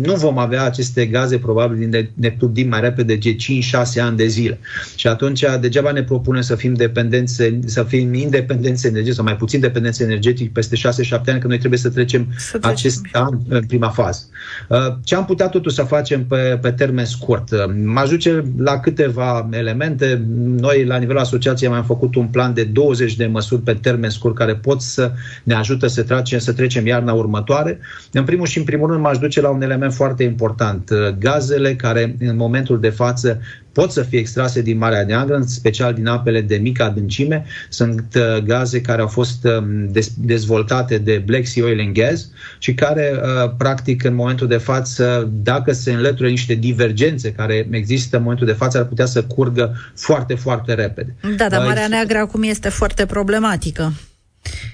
nu 0.01 0.13
vom 0.13 0.37
avea 0.37 0.63
aceste 0.63 1.05
gaze 1.05 1.37
probabil 1.37 1.77
din 1.77 2.09
Neptun 2.13 2.53
din 2.53 2.67
mai 2.67 2.81
repede 2.81 3.15
de 3.15 3.35
5-6 3.35 4.01
ani 4.01 4.17
de 4.17 4.27
zile. 4.27 4.59
Și 4.95 5.07
atunci 5.07 5.43
degeaba 5.59 5.91
ne 5.91 6.03
propune 6.03 6.41
să 6.41 6.55
fim 6.55 6.73
dependențe, 6.73 7.59
să 7.65 7.83
fim 7.83 8.13
independențe 8.13 8.87
energetice 8.87 9.15
sau 9.15 9.23
mai 9.23 9.35
puțin 9.35 9.59
dependențe 9.59 10.03
energetice 10.03 10.49
peste 10.53 10.75
6-7 10.75 10.79
ani, 11.25 11.39
că 11.39 11.47
noi 11.47 11.57
trebuie 11.57 11.79
să 11.79 11.89
trecem, 11.89 12.27
să 12.37 12.57
trecem. 12.57 12.69
acest 12.69 13.01
an 13.11 13.39
în 13.47 13.65
prima 13.65 13.89
fază. 13.89 14.25
Uh, 14.69 14.77
ce 15.03 15.15
am 15.15 15.25
putea 15.25 15.47
totuși 15.47 15.75
să 15.75 15.83
facem 15.83 16.25
pe, 16.25 16.59
pe 16.61 16.71
termen 16.71 17.05
scurt? 17.05 17.51
Uh, 17.51 17.73
mă 17.85 17.99
ajuce 17.99 18.43
la 18.57 18.79
câteva 18.79 19.49
elemente. 19.51 20.25
Noi, 20.35 20.85
la 20.85 20.97
nivelul 20.97 21.21
asociației, 21.21 21.69
am 21.69 21.83
făcut 21.83 22.15
un 22.15 22.27
plan 22.27 22.53
de 22.53 22.63
20 22.63 23.15
de 23.15 23.25
măsuri 23.25 23.61
pe 23.61 23.73
termen 23.73 24.09
scurt 24.09 24.35
care 24.35 24.55
pot 24.55 24.81
să 24.81 25.11
ne 25.43 25.53
ajute 25.53 25.87
să, 25.87 26.03
trecem, 26.03 26.39
să 26.39 26.53
trecem 26.53 26.87
iarna 26.87 27.13
următoare. 27.13 27.79
În 28.11 28.23
primul 28.23 28.45
și 28.45 28.57
în 28.57 28.63
primul 28.63 28.89
rând, 28.89 29.01
m-aș 29.01 29.17
duce 29.17 29.41
la 29.41 29.49
un 29.49 29.61
element 29.61 29.72
foarte 29.91 30.23
important. 30.23 30.89
Uh, 30.89 31.09
gazele 31.19 31.75
care 31.75 32.15
în 32.19 32.35
momentul 32.35 32.79
de 32.79 32.89
față 32.89 33.39
pot 33.73 33.91
să 33.91 34.01
fie 34.01 34.19
extrase 34.19 34.61
din 34.61 34.77
Marea 34.77 35.03
Neagră, 35.05 35.35
în 35.35 35.47
special 35.47 35.93
din 35.93 36.07
apele 36.07 36.41
de 36.41 36.55
mică 36.55 36.83
adâncime. 36.83 37.45
Sunt 37.69 38.05
uh, 38.15 38.43
gaze 38.43 38.81
care 38.81 39.01
au 39.01 39.07
fost 39.07 39.43
um, 39.43 39.91
dezvoltate 40.17 40.97
de 40.97 41.23
Black 41.25 41.45
Sea 41.45 41.63
Oil 41.63 41.79
and 41.79 41.93
Gas 41.93 42.29
și 42.57 42.73
care, 42.73 43.11
uh, 43.15 43.51
practic, 43.57 44.03
în 44.03 44.15
momentul 44.15 44.47
de 44.47 44.57
față, 44.57 45.29
dacă 45.33 45.71
se 45.71 45.91
înlătură 45.91 46.29
niște 46.29 46.53
divergențe 46.53 47.31
care 47.31 47.67
există 47.71 48.17
în 48.17 48.21
momentul 48.21 48.47
de 48.47 48.53
față, 48.53 48.77
ar 48.77 48.85
putea 48.85 49.05
să 49.05 49.23
curgă 49.23 49.75
foarte, 49.95 50.35
foarte 50.35 50.73
repede. 50.73 51.15
Da, 51.37 51.49
dar 51.49 51.65
Marea 51.65 51.87
Neagră 51.87 52.17
acum 52.17 52.43
este 52.43 52.69
foarte 52.69 53.05
problematică. 53.05 53.93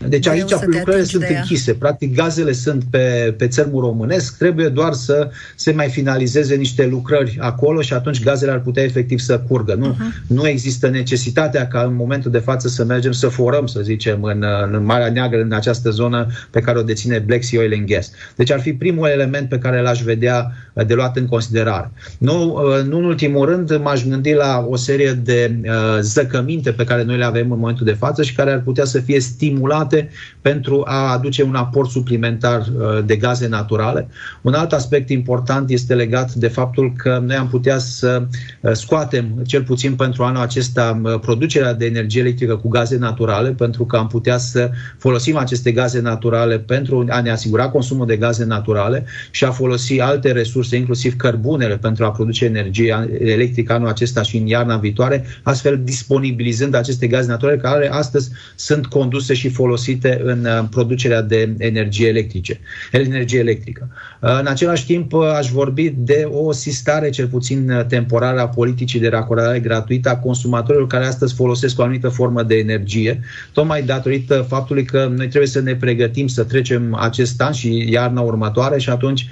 Deci 0.08 0.28
aici 0.28 0.52
lucrările 0.52 1.04
sunt 1.04 1.26
închise. 1.38 1.74
Practic 1.74 2.16
gazele 2.16 2.52
sunt 2.52 2.84
pe, 2.90 3.34
pe 3.38 3.48
țărmul 3.48 3.82
românesc, 3.82 4.38
trebuie 4.38 4.68
doar 4.68 4.94
să 4.94 5.30
se 5.56 5.72
mai 5.72 5.90
finalizeze 5.90 6.56
niște 6.56 6.86
lucrări 6.86 7.38
acolo 7.40 7.82
și 7.82 7.94
atunci 7.94 8.24
gazele 8.24 8.52
ar 8.52 8.60
putea 8.60 8.84
efectiv 8.84 9.20
să 9.20 9.40
curgă. 9.40 9.74
Nu, 9.74 9.94
uh-huh. 9.94 10.28
nu 10.28 10.48
există 10.48 10.90
necesitatea 10.90 11.68
ca 11.68 11.82
în 11.82 11.96
momentul 11.96 12.32
de 12.32 12.38
față 12.38 12.68
să 12.68 12.84
mergem 12.86 13.12
să 13.12 13.28
forăm, 13.28 13.66
să 13.66 13.80
zicem, 13.82 14.24
în, 14.24 14.46
în 14.72 14.86
Marea 14.86 15.12
Neagră, 15.12 15.42
în 15.42 15.54
această 15.54 15.90
zonă 15.90 16.28
pe 16.50 16.60
care 16.60 16.80
o 16.80 16.82
deține 16.82 17.20
Black 17.20 17.44
Sea 17.44 17.60
Oil 17.60 17.74
and 17.74 17.88
Gas. 17.88 18.12
Deci 18.36 18.52
ar 18.52 18.60
fi 18.60 18.74
primul 18.74 19.08
element 19.08 19.50
pe 19.50 19.58
care 19.58 19.82
l-aș 19.82 20.02
vedea 20.02 20.52
uh, 20.74 20.86
de 20.86 20.94
luat 20.94 21.18
în 21.18 21.26
considerare. 21.26 21.92
Nu, 22.18 22.44
uh, 22.44 22.84
nu 22.88 22.98
în 22.98 23.04
ultimul 23.04 23.46
rând, 23.46 23.78
m-aș 23.78 24.04
gândi 24.04 24.34
la 24.34 24.66
o 24.70 24.76
serie 24.76 25.12
de 25.12 25.56
uh, 25.64 25.72
zăcăminte 26.02 26.72
pe 26.72 26.84
care 26.84 27.04
noi 27.04 27.18
le 27.18 27.26
avem 27.26 27.52
în 27.52 27.60
momentul 27.60 27.86
de 27.86 27.94
față 28.00 28.24
și 28.24 28.36
care 28.36 28.52
ar 28.52 28.62
putea 28.62 28.86
să 28.86 29.00
fie 29.00 29.20
stimulate 29.20 29.58
stimulate 29.60 30.10
pentru 30.42 30.84
a 30.86 31.12
aduce 31.12 31.44
un 31.44 31.56
aport 31.56 31.90
suplimentar 31.90 32.60
uh, 32.60 33.06
de 33.06 33.16
gaze 33.16 33.48
naturale. 33.48 34.08
Un 34.42 34.54
alt 34.54 34.72
aspect 34.72 35.10
important 35.10 35.70
este 35.70 35.94
legat 35.94 36.34
de 36.34 36.48
faptul 36.48 36.94
că 36.98 37.22
noi 37.26 37.36
am 37.36 37.48
putea 37.48 37.78
să 37.78 38.28
uh, 38.62 38.72
scoatem, 38.72 39.26
cel 39.46 39.64
puțin 39.64 39.96
pentru 39.96 40.24
anul 40.24 40.42
acesta, 40.42 41.02
uh, 41.04 41.20
producerea 41.20 41.74
de 41.74 41.86
energie 41.86 42.22
electrică 42.22 42.56
cu 42.56 42.68
gaze 42.68 42.98
naturale, 42.98 43.50
pentru 43.50 43.86
că 43.86 43.98
am 43.98 44.08
putea 44.08 44.38
să 44.38 44.72
folosim 44.98 45.38
aceste 45.38 45.72
gaze 45.72 46.02
naturale 46.02 46.60
pentru 46.60 47.06
a 47.10 47.22
ne 47.22 47.32
asigura 47.32 47.70
consumul 47.70 48.06
de 48.06 48.18
gaze 48.18 48.46
naturale 48.46 49.06
și 49.32 49.44
a 49.44 49.52
folosi 49.52 50.00
alte 50.00 50.32
resurse, 50.32 50.76
inclusiv 50.76 51.16
cărbunele, 51.16 51.78
pentru 51.78 52.06
a 52.06 52.12
produce 52.12 52.46
energie 52.46 53.18
electrică 53.20 53.74
anul 53.74 53.88
acesta 53.88 54.22
și 54.22 54.38
în 54.38 54.48
iarna 54.48 54.78
viitoare, 54.78 55.26
astfel 55.44 55.82
disponibilizând 55.84 56.76
aceste 56.76 57.08
gaze 57.08 57.28
naturale 57.28 57.58
care 57.58 57.92
astăzi 57.92 58.30
sunt 58.56 58.86
conduse 58.86 59.34
și 59.34 59.49
folosite 59.50 59.68
folosite 59.80 60.22
în 60.24 60.46
uh, 60.46 60.68
producerea 60.70 61.22
de 61.22 61.56
energie 61.58 62.08
electrice, 62.08 62.60
energie 62.92 63.40
electrică. 63.40 63.90
Uh, 64.22 64.40
în 64.40 64.48
același 64.48 64.86
timp, 64.86 65.14
uh, 65.14 65.22
aș 65.38 65.50
vorbi 65.50 65.94
de 65.98 66.30
o 66.32 66.52
sistare, 66.52 67.10
cel 67.10 67.28
puțin 67.28 67.86
temporară, 67.88 68.40
a 68.40 68.48
politicii 68.48 69.00
de 69.00 69.08
racordare 69.08 69.60
gratuită 69.60 70.10
a 70.10 70.18
consumatorilor 70.18 70.88
care 70.88 71.06
astăzi 71.06 71.34
folosesc 71.34 71.80
o 71.80 71.84
anumită 71.84 72.10
formă 72.10 72.44
de 72.44 72.56
energie, 72.56 73.20
tocmai 73.54 73.84
datorită 73.84 74.46
faptului 74.50 74.84
că 74.84 75.12
noi 75.16 75.28
trebuie 75.28 75.50
să 75.50 75.62
ne 75.62 75.76
pregătim 75.76 76.28
să 76.28 76.44
trecem 76.44 76.96
acest 76.96 77.42
an 77.42 77.52
și 77.52 77.92
iarna 77.92 78.22
următoare 78.22 78.80
și 78.80 78.90
atunci 78.90 79.28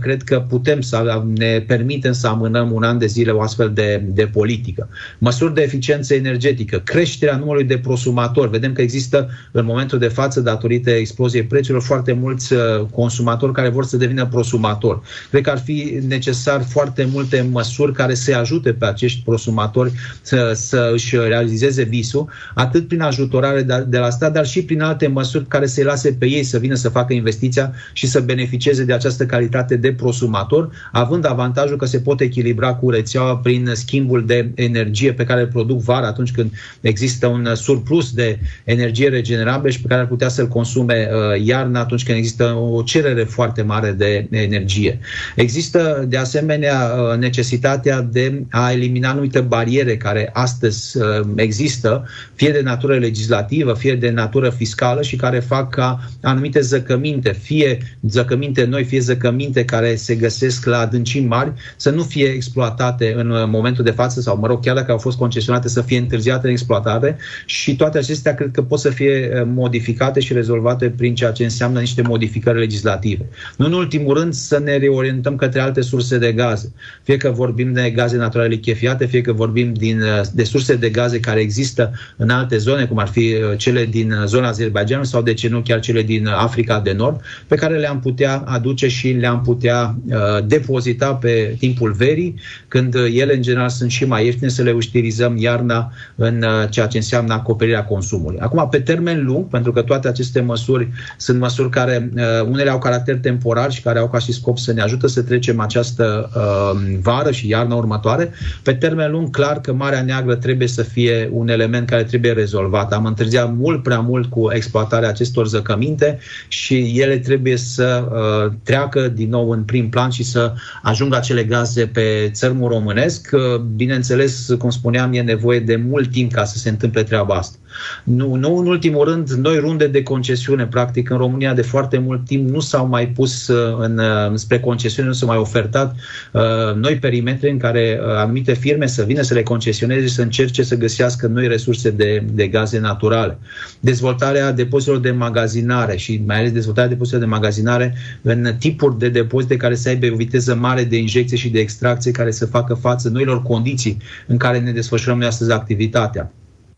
cred 0.00 0.22
că 0.22 0.40
putem 0.40 0.72
putem 0.72 0.80
să 0.80 1.22
ne 1.34 1.60
permitem 1.60 2.12
să 2.12 2.26
amânăm 2.26 2.72
un 2.72 2.82
an 2.82 2.98
de 2.98 3.06
zile 3.06 3.30
o 3.30 3.40
astfel 3.40 3.72
de, 3.72 4.02
de 4.06 4.26
politică. 4.26 4.88
Măsuri 5.18 5.54
de 5.54 5.62
eficiență 5.62 6.14
energetică, 6.14 6.78
creșterea 6.78 7.36
numărului 7.36 7.66
de 7.66 7.78
prosumatori. 7.78 8.50
Vedem 8.50 8.72
că 8.72 8.82
există 8.82 9.30
în 9.50 9.61
momentul 9.64 9.98
de 9.98 10.08
față, 10.08 10.40
datorită 10.40 10.90
exploziei 10.90 11.42
prețurilor, 11.42 11.82
foarte 11.82 12.12
mulți 12.12 12.52
uh, 12.52 12.60
consumatori 12.90 13.52
care 13.52 13.68
vor 13.68 13.84
să 13.84 13.96
devină 13.96 14.26
prosumatori. 14.26 15.00
Cred 15.30 15.42
că 15.42 15.50
ar 15.50 15.58
fi 15.58 15.98
necesar 16.08 16.62
foarte 16.62 17.08
multe 17.12 17.48
măsuri 17.50 17.92
care 17.92 18.14
să 18.14 18.34
ajute 18.36 18.72
pe 18.72 18.86
acești 18.86 19.22
prosumatori 19.24 19.92
să, 20.22 20.52
să 20.54 20.90
își 20.92 21.16
realizeze 21.16 21.82
visul, 21.82 22.28
atât 22.54 22.88
prin 22.88 23.00
ajutorare 23.00 23.62
de, 23.62 23.84
de 23.88 23.98
la 23.98 24.10
stat, 24.10 24.32
dar 24.32 24.46
și 24.46 24.64
prin 24.64 24.80
alte 24.80 25.06
măsuri 25.06 25.46
care 25.46 25.66
să-i 25.66 25.84
lase 25.84 26.12
pe 26.12 26.26
ei 26.26 26.42
să 26.42 26.58
vină 26.58 26.74
să 26.74 26.88
facă 26.88 27.12
investiția 27.12 27.72
și 27.92 28.06
să 28.06 28.20
beneficieze 28.20 28.84
de 28.84 28.92
această 28.92 29.26
calitate 29.26 29.76
de 29.76 29.92
prosumator, 29.92 30.70
având 30.92 31.26
avantajul 31.26 31.76
că 31.76 31.84
se 31.84 31.98
pot 31.98 32.20
echilibra 32.20 32.74
cu 32.74 32.90
rețeaua 32.90 33.36
prin 33.36 33.70
schimbul 33.72 34.26
de 34.26 34.50
energie 34.54 35.12
pe 35.12 35.24
care 35.24 35.40
îl 35.40 35.46
produc 35.46 35.80
vara 35.80 36.06
atunci 36.06 36.32
când 36.32 36.52
există 36.80 37.26
un 37.26 37.54
surplus 37.54 38.12
de 38.12 38.38
energie 38.64 39.08
regenerabilă 39.08 39.51
și 39.68 39.80
pe 39.80 39.88
care 39.88 40.00
ar 40.00 40.06
putea 40.06 40.28
să-l 40.28 40.48
consume 40.48 41.08
uh, 41.12 41.44
iarna 41.44 41.80
atunci 41.80 42.04
când 42.04 42.18
există 42.18 42.44
o 42.44 42.82
cerere 42.82 43.24
foarte 43.24 43.62
mare 43.62 43.90
de 43.90 44.26
energie. 44.30 44.98
Există 45.36 46.04
de 46.08 46.16
asemenea 46.16 46.94
uh, 46.94 47.18
necesitatea 47.18 48.00
de 48.00 48.42
a 48.50 48.72
elimina 48.72 49.10
anumite 49.10 49.40
bariere 49.40 49.96
care 49.96 50.30
astăzi 50.32 50.96
uh, 50.98 51.26
există, 51.36 52.08
fie 52.34 52.50
de 52.50 52.60
natură 52.60 52.98
legislativă, 52.98 53.74
fie 53.74 53.94
de 53.94 54.10
natură 54.10 54.50
fiscală 54.50 55.02
și 55.02 55.16
care 55.16 55.38
fac 55.38 55.70
ca 55.70 56.08
anumite 56.22 56.60
zăcăminte, 56.60 57.32
fie 57.32 57.98
zăcăminte 58.08 58.64
noi, 58.64 58.84
fie 58.84 59.00
zăcăminte 59.00 59.64
care 59.64 59.94
se 59.94 60.14
găsesc 60.14 60.64
la 60.64 60.78
adâncimi 60.78 61.26
mari, 61.26 61.52
să 61.76 61.90
nu 61.90 62.02
fie 62.02 62.26
exploatate 62.26 63.14
în 63.16 63.50
momentul 63.50 63.84
de 63.84 63.90
față 63.90 64.20
sau, 64.20 64.38
mă 64.38 64.46
rog, 64.46 64.64
chiar 64.64 64.74
dacă 64.74 64.92
au 64.92 64.98
fost 64.98 65.18
concesionate, 65.18 65.68
să 65.68 65.82
fie 65.82 65.98
întârziate 65.98 66.46
în 66.46 66.52
exploatare 66.52 67.16
și 67.46 67.76
toate 67.76 67.98
acestea 67.98 68.34
cred 68.34 68.50
că 68.50 68.62
pot 68.62 68.78
să 68.78 68.90
fie 68.90 69.32
uh, 69.34 69.41
modificate 69.46 70.20
și 70.20 70.32
rezolvate 70.32 70.90
prin 70.90 71.14
ceea 71.14 71.30
ce 71.30 71.44
înseamnă 71.44 71.80
niște 71.80 72.02
modificări 72.02 72.58
legislative. 72.58 73.24
Nu 73.56 73.66
în 73.66 73.72
ultimul 73.72 74.18
rând 74.18 74.32
să 74.32 74.58
ne 74.58 74.76
reorientăm 74.76 75.36
către 75.36 75.60
alte 75.60 75.80
surse 75.80 76.18
de 76.18 76.32
gaze. 76.32 76.72
Fie 77.02 77.16
că 77.16 77.30
vorbim 77.30 77.72
de 77.72 77.90
gaze 77.90 78.16
naturale 78.16 78.48
lichefiate, 78.48 79.06
fie 79.06 79.20
că 79.20 79.32
vorbim 79.32 79.72
din, 79.72 80.00
uh, 80.00 80.20
de 80.34 80.44
surse 80.44 80.74
de 80.74 80.90
gaze 80.90 81.20
care 81.20 81.40
există 81.40 81.92
în 82.16 82.30
alte 82.30 82.56
zone, 82.56 82.84
cum 82.84 82.98
ar 82.98 83.08
fi 83.08 83.18
uh, 83.18 83.58
cele 83.58 83.84
din 83.84 84.14
zona 84.24 84.48
Azerbaijanului 84.48 85.10
sau 85.10 85.22
de 85.22 85.34
ce 85.34 85.48
nu 85.48 85.60
chiar 85.60 85.80
cele 85.80 86.02
din 86.02 86.26
Africa 86.26 86.80
de 86.80 86.92
Nord, 86.92 87.20
pe 87.46 87.56
care 87.56 87.78
le-am 87.78 88.00
putea 88.00 88.42
aduce 88.46 88.88
și 88.88 89.08
le-am 89.08 89.40
putea 89.40 89.96
uh, 90.06 90.16
depozita 90.46 91.14
pe 91.14 91.56
timpul 91.58 91.92
verii, 91.92 92.34
când 92.68 92.94
ele 92.94 93.34
în 93.34 93.42
general 93.42 93.68
sunt 93.68 93.90
și 93.90 94.04
mai 94.04 94.24
ieftine 94.24 94.50
să 94.50 94.62
le 94.62 94.70
utilizăm 94.70 95.36
iarna 95.36 95.92
în 96.14 96.42
uh, 96.42 96.68
ceea 96.70 96.86
ce 96.86 96.96
înseamnă 96.96 97.32
acoperirea 97.32 97.84
consumului. 97.84 98.38
Acum, 98.38 98.68
pe 98.70 98.80
termen 98.80 99.21
lung, 99.24 99.48
pentru 99.48 99.72
că 99.72 99.82
toate 99.82 100.08
aceste 100.08 100.40
măsuri 100.40 100.88
sunt 101.16 101.38
măsuri 101.38 101.70
care 101.70 102.10
uh, 102.16 102.22
unele 102.48 102.70
au 102.70 102.78
caracter 102.78 103.18
temporar 103.18 103.70
și 103.70 103.82
care 103.82 103.98
au 103.98 104.08
ca 104.08 104.18
și 104.18 104.32
scop 104.32 104.58
să 104.58 104.72
ne 104.72 104.80
ajută 104.80 105.06
să 105.06 105.22
trecem 105.22 105.60
această 105.60 106.30
uh, 106.36 106.98
vară 107.02 107.30
și 107.30 107.48
iarna 107.48 107.74
următoare, 107.74 108.32
pe 108.62 108.72
termen 108.72 109.10
lung, 109.10 109.30
clar 109.30 109.60
că 109.60 109.72
Marea 109.72 110.02
Neagră 110.02 110.34
trebuie 110.34 110.68
să 110.68 110.82
fie 110.82 111.28
un 111.32 111.48
element 111.48 111.88
care 111.88 112.02
trebuie 112.04 112.32
rezolvat. 112.32 112.92
Am 112.92 113.04
întârziat 113.04 113.54
mult 113.56 113.82
prea 113.82 114.00
mult 114.00 114.30
cu 114.30 114.50
exploatarea 114.52 115.08
acestor 115.08 115.46
zăcăminte 115.46 116.18
și 116.48 117.00
ele 117.00 117.18
trebuie 117.18 117.56
să 117.56 118.08
uh, 118.12 118.52
treacă 118.62 119.08
din 119.08 119.28
nou 119.28 119.50
în 119.50 119.62
prim 119.62 119.88
plan 119.88 120.10
și 120.10 120.22
să 120.22 120.52
ajungă 120.82 121.16
acele 121.16 121.44
gaze 121.44 121.86
pe 121.86 122.30
țărmul 122.32 122.68
românesc. 122.68 123.30
Uh, 123.32 123.60
bineînțeles, 123.60 124.48
cum 124.58 124.70
spuneam, 124.70 125.12
e 125.12 125.22
nevoie 125.22 125.60
de 125.60 125.76
mult 125.76 126.10
timp 126.10 126.32
ca 126.32 126.44
să 126.44 126.58
se 126.58 126.68
întâmple 126.68 127.02
treaba 127.02 127.34
asta. 127.34 127.56
Nu, 128.04 128.34
nu 128.34 128.56
în 128.56 128.66
ultimul 128.66 129.04
rând, 129.04 129.30
noi 129.30 129.58
runde 129.58 129.86
de 129.86 130.02
concesiune, 130.02 130.66
practic, 130.66 131.10
în 131.10 131.16
România 131.16 131.54
de 131.54 131.62
foarte 131.62 131.98
mult 131.98 132.24
timp 132.24 132.48
nu 132.48 132.60
s-au 132.60 132.86
mai 132.86 133.08
pus 133.08 133.48
uh, 133.48 133.76
în, 133.78 133.98
uh, 133.98 134.32
spre 134.34 134.60
concesiune, 134.60 135.08
nu 135.08 135.14
s-au 135.14 135.28
mai 135.28 135.36
ofertat 135.36 135.94
uh, 136.32 136.74
noi 136.74 136.96
perimetre 136.96 137.50
în 137.50 137.58
care 137.58 138.00
uh, 138.00 138.14
anumite 138.16 138.52
firme 138.52 138.86
să 138.86 139.02
vină 139.02 139.22
să 139.22 139.34
le 139.34 139.42
concesioneze 139.42 140.06
și 140.06 140.12
să 140.12 140.22
încerce 140.22 140.62
să 140.62 140.76
găsească 140.76 141.26
noi 141.26 141.48
resurse 141.48 141.90
de, 141.90 142.24
de 142.32 142.46
gaze 142.46 142.78
naturale. 142.78 143.38
Dezvoltarea 143.80 144.52
depozitelor 144.52 145.00
de 145.00 145.10
magazinare 145.10 145.96
și 145.96 146.22
mai 146.26 146.38
ales 146.38 146.52
dezvoltarea 146.52 146.90
depozitelor 146.90 147.24
de 147.24 147.30
magazinare 147.30 147.94
în 148.22 148.54
tipuri 148.58 148.98
de 148.98 149.08
depozite 149.08 149.56
care 149.56 149.74
să 149.74 149.88
aibă 149.88 150.06
o 150.12 150.16
viteză 150.16 150.54
mare 150.54 150.84
de 150.84 150.96
injecție 150.96 151.36
și 151.36 151.48
de 151.48 151.60
extracție 151.60 152.10
care 152.10 152.30
să 152.30 152.46
facă 152.46 152.74
față 152.74 153.08
noilor 153.08 153.42
condiții 153.42 153.96
în 154.26 154.36
care 154.36 154.58
ne 154.58 154.72
desfășurăm 154.72 155.18
noi 155.18 155.26
astăzi 155.26 155.52
activitatea 155.52 156.32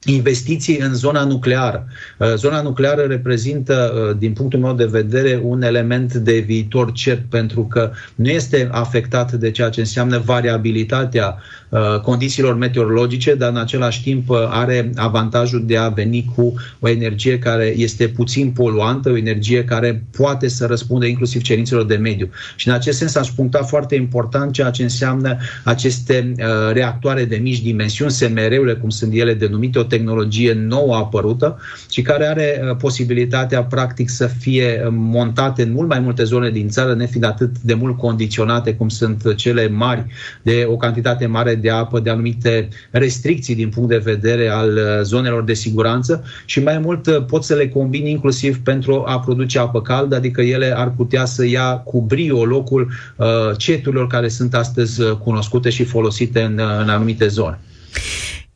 investiții 0.04 0.78
în 0.78 0.94
zona 0.94 1.24
nucleară. 1.24 1.86
Uh, 2.18 2.34
zona 2.34 2.62
nucleară 2.62 3.02
reprezintă, 3.02 3.92
uh, 3.94 4.16
din 4.18 4.32
punctul 4.32 4.58
meu 4.58 4.74
de 4.74 4.84
vedere, 4.84 5.40
un 5.42 5.62
element 5.62 6.14
de 6.14 6.38
viitor 6.38 6.92
cert 6.92 7.22
pentru 7.28 7.64
că 7.64 7.90
nu 8.14 8.28
este 8.28 8.68
afectat 8.70 9.32
de 9.32 9.50
ceea 9.50 9.68
ce 9.68 9.80
înseamnă 9.80 10.18
variabilitatea 10.18 11.36
uh, 11.68 12.00
condițiilor 12.00 12.54
meteorologice, 12.54 13.34
dar 13.34 13.50
în 13.50 13.56
același 13.56 14.02
timp 14.02 14.30
are 14.48 14.90
avantajul 14.94 15.66
de 15.66 15.76
a 15.76 15.88
veni 15.88 16.32
cu 16.36 16.54
o 16.80 16.88
energie 16.88 17.38
care 17.38 17.74
este 17.76 18.08
puțin 18.08 18.50
poluantă, 18.50 19.10
o 19.10 19.16
energie 19.16 19.64
care 19.64 20.04
poate 20.16 20.48
să 20.48 20.66
răspundă 20.66 21.06
inclusiv 21.06 21.42
cerințelor 21.42 21.84
de 21.84 21.96
mediu. 21.96 22.30
Și 22.56 22.68
în 22.68 22.74
acest 22.74 22.98
sens 22.98 23.14
aș 23.14 23.28
puncta 23.28 23.62
foarte 23.62 23.94
important 23.94 24.52
ceea 24.52 24.70
ce 24.70 24.82
înseamnă 24.82 25.36
aceste 25.64 26.32
reactoare 26.72 27.24
de 27.24 27.36
mici 27.36 27.60
dimensiuni, 27.60 28.10
SMR-urile, 28.10 28.74
cum 28.74 28.88
sunt 28.88 29.12
ele 29.14 29.34
denumite, 29.34 29.78
o 29.78 29.82
tehnologie 29.96 30.52
nouă 30.52 30.94
apărută 30.96 31.59
și 31.90 32.02
care 32.02 32.26
are 32.26 32.62
uh, 32.62 32.76
posibilitatea 32.76 33.64
practic 33.64 34.09
să 34.09 34.26
fie 34.26 34.83
uh, 34.85 34.88
montate 34.92 35.62
în 35.62 35.72
mult 35.72 35.88
mai 35.88 36.00
multe 36.00 36.24
zone 36.24 36.50
din 36.50 36.68
țară, 36.68 36.94
nefiind 36.94 37.24
atât 37.24 37.59
de 37.59 37.74
mult 37.74 37.98
condiționate 37.98 38.74
cum 38.74 38.88
sunt 38.88 39.35
cele 39.35 39.68
mari, 39.68 40.07
de 40.42 40.66
o 40.70 40.76
cantitate 40.76 41.26
mare 41.26 41.54
de 41.54 41.70
apă, 41.70 42.00
de 42.00 42.11
anumite 42.11 42.68
restricții 42.90 43.54
din 43.54 43.68
punct 43.68 43.88
de 43.88 43.96
vedere 43.96 44.48
al 44.48 44.70
uh, 44.70 45.02
zonelor 45.02 45.44
de 45.44 45.54
siguranță 45.54 46.24
și 46.44 46.62
mai 46.62 46.78
mult 46.78 47.26
pot 47.26 47.44
să 47.44 47.54
le 47.54 47.68
combini 47.68 48.11
inclusiv 48.11 48.59
pentru 48.59 49.04
a 49.07 49.20
produce 49.20 49.59
apă 49.59 49.83
caldă, 49.83 50.16
adică 50.16 50.42
ele 50.42 50.72
ar 50.76 50.92
putea 50.96 51.24
să 51.24 51.46
ia 51.46 51.76
cu 51.76 52.00
brio 52.00 52.44
locul 52.44 52.92
uh, 53.16 53.26
ceturilor 53.57 54.07
care 54.07 54.28
sunt 54.28 54.54
astăzi 54.54 55.02
cunoscute 55.24 55.70
și 55.70 55.85
folosite 55.85 56.40
în, 56.42 56.61
în 56.80 56.88
anumite 56.88 57.26
zone. 57.26 57.59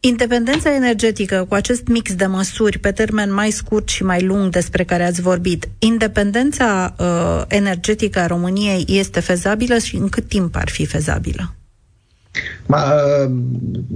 Independența 0.01 0.75
energetică 0.75 1.47
cu 1.49 1.55
acest 1.55 1.87
mix 1.87 2.15
de 2.15 2.27
măsuri 2.27 2.79
pe 2.79 2.93
termen 2.93 3.33
mai 3.33 3.51
scurt 3.51 3.89
și 3.89 4.05
mai 4.05 4.23
lung 4.23 4.51
despre 4.51 4.85
care 4.85 5.05
ați 5.05 5.21
vorbit, 5.21 5.69
independența 5.79 6.95
uh, 6.99 7.45
energetică 7.49 8.19
a 8.19 8.27
României 8.27 8.85
este 8.89 9.21
fezabilă 9.21 9.79
și 9.79 9.97
în 9.97 10.09
cât 10.09 10.29
timp 10.29 10.57
ar 10.57 10.69
fi 10.69 10.87
fezabilă? 10.87 11.58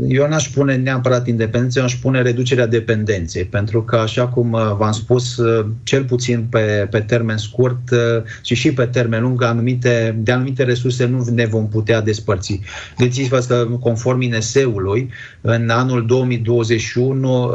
Eu 0.08 0.28
n-aș 0.28 0.44
spune 0.44 0.76
neapărat 0.76 1.26
independență, 1.26 1.78
eu 1.78 1.84
aș 1.84 1.92
spune 1.92 2.22
reducerea 2.22 2.66
dependenței, 2.66 3.44
pentru 3.44 3.82
că, 3.82 3.96
așa 3.96 4.26
cum 4.26 4.52
uh, 4.52 4.72
v-am 4.76 4.92
spus, 4.92 5.36
uh, 5.36 5.66
cel 5.82 6.04
puțin 6.04 6.46
pe, 6.50 6.88
pe 6.90 7.00
termen 7.00 7.36
scurt 7.36 7.90
uh, 7.90 8.22
și 8.42 8.54
și 8.54 8.72
pe 8.72 8.84
termen 8.84 9.22
lung, 9.22 9.42
anumite, 9.42 10.16
de 10.18 10.32
anumite 10.32 10.62
resurse 10.62 11.06
nu 11.06 11.26
ne 11.34 11.46
vom 11.46 11.68
putea 11.68 12.00
despărți. 12.00 12.60
Gândiți-vă 12.98 13.38
că, 13.38 13.66
conform 13.80 14.20
INS-ului, 14.20 15.10
în 15.40 15.68
anul 15.68 16.06
2021, 16.06 17.52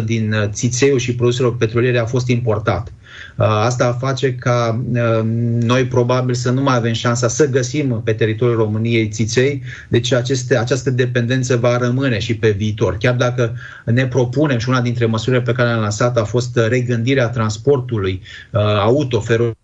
78% 0.00 0.04
din 0.04 0.34
țițeiul 0.52 0.98
și 0.98 1.14
produselor 1.14 1.56
petroliere 1.56 1.98
a 1.98 2.06
fost 2.06 2.28
importat. 2.28 2.88
Uh, 2.88 3.05
asta 3.36 3.92
face 3.92 4.34
ca 4.34 4.84
uh, 4.92 5.20
noi 5.60 5.86
probabil 5.86 6.34
să 6.34 6.50
nu 6.50 6.62
mai 6.62 6.76
avem 6.76 6.92
șansa 6.92 7.28
să 7.28 7.48
găsim 7.48 8.00
pe 8.04 8.12
teritoriul 8.12 8.56
României 8.56 9.08
țiței, 9.08 9.62
deci 9.88 10.12
aceste, 10.12 10.58
această 10.58 10.90
dependență 10.90 11.56
va 11.56 11.76
rămâne 11.76 12.18
și 12.18 12.36
pe 12.36 12.50
viitor. 12.50 12.96
Chiar 12.96 13.14
dacă 13.14 13.54
ne 13.84 14.06
propunem 14.06 14.58
și 14.58 14.68
una 14.68 14.80
dintre 14.80 15.06
măsurile 15.06 15.42
pe 15.42 15.52
care 15.52 15.68
le-am 15.68 15.80
lansat 15.80 16.16
a 16.16 16.24
fost 16.24 16.58
regândirea 16.68 17.28
transportului 17.28 18.22
uh, 18.52 18.60
auto, 18.60 19.20
feroviar, 19.20 19.56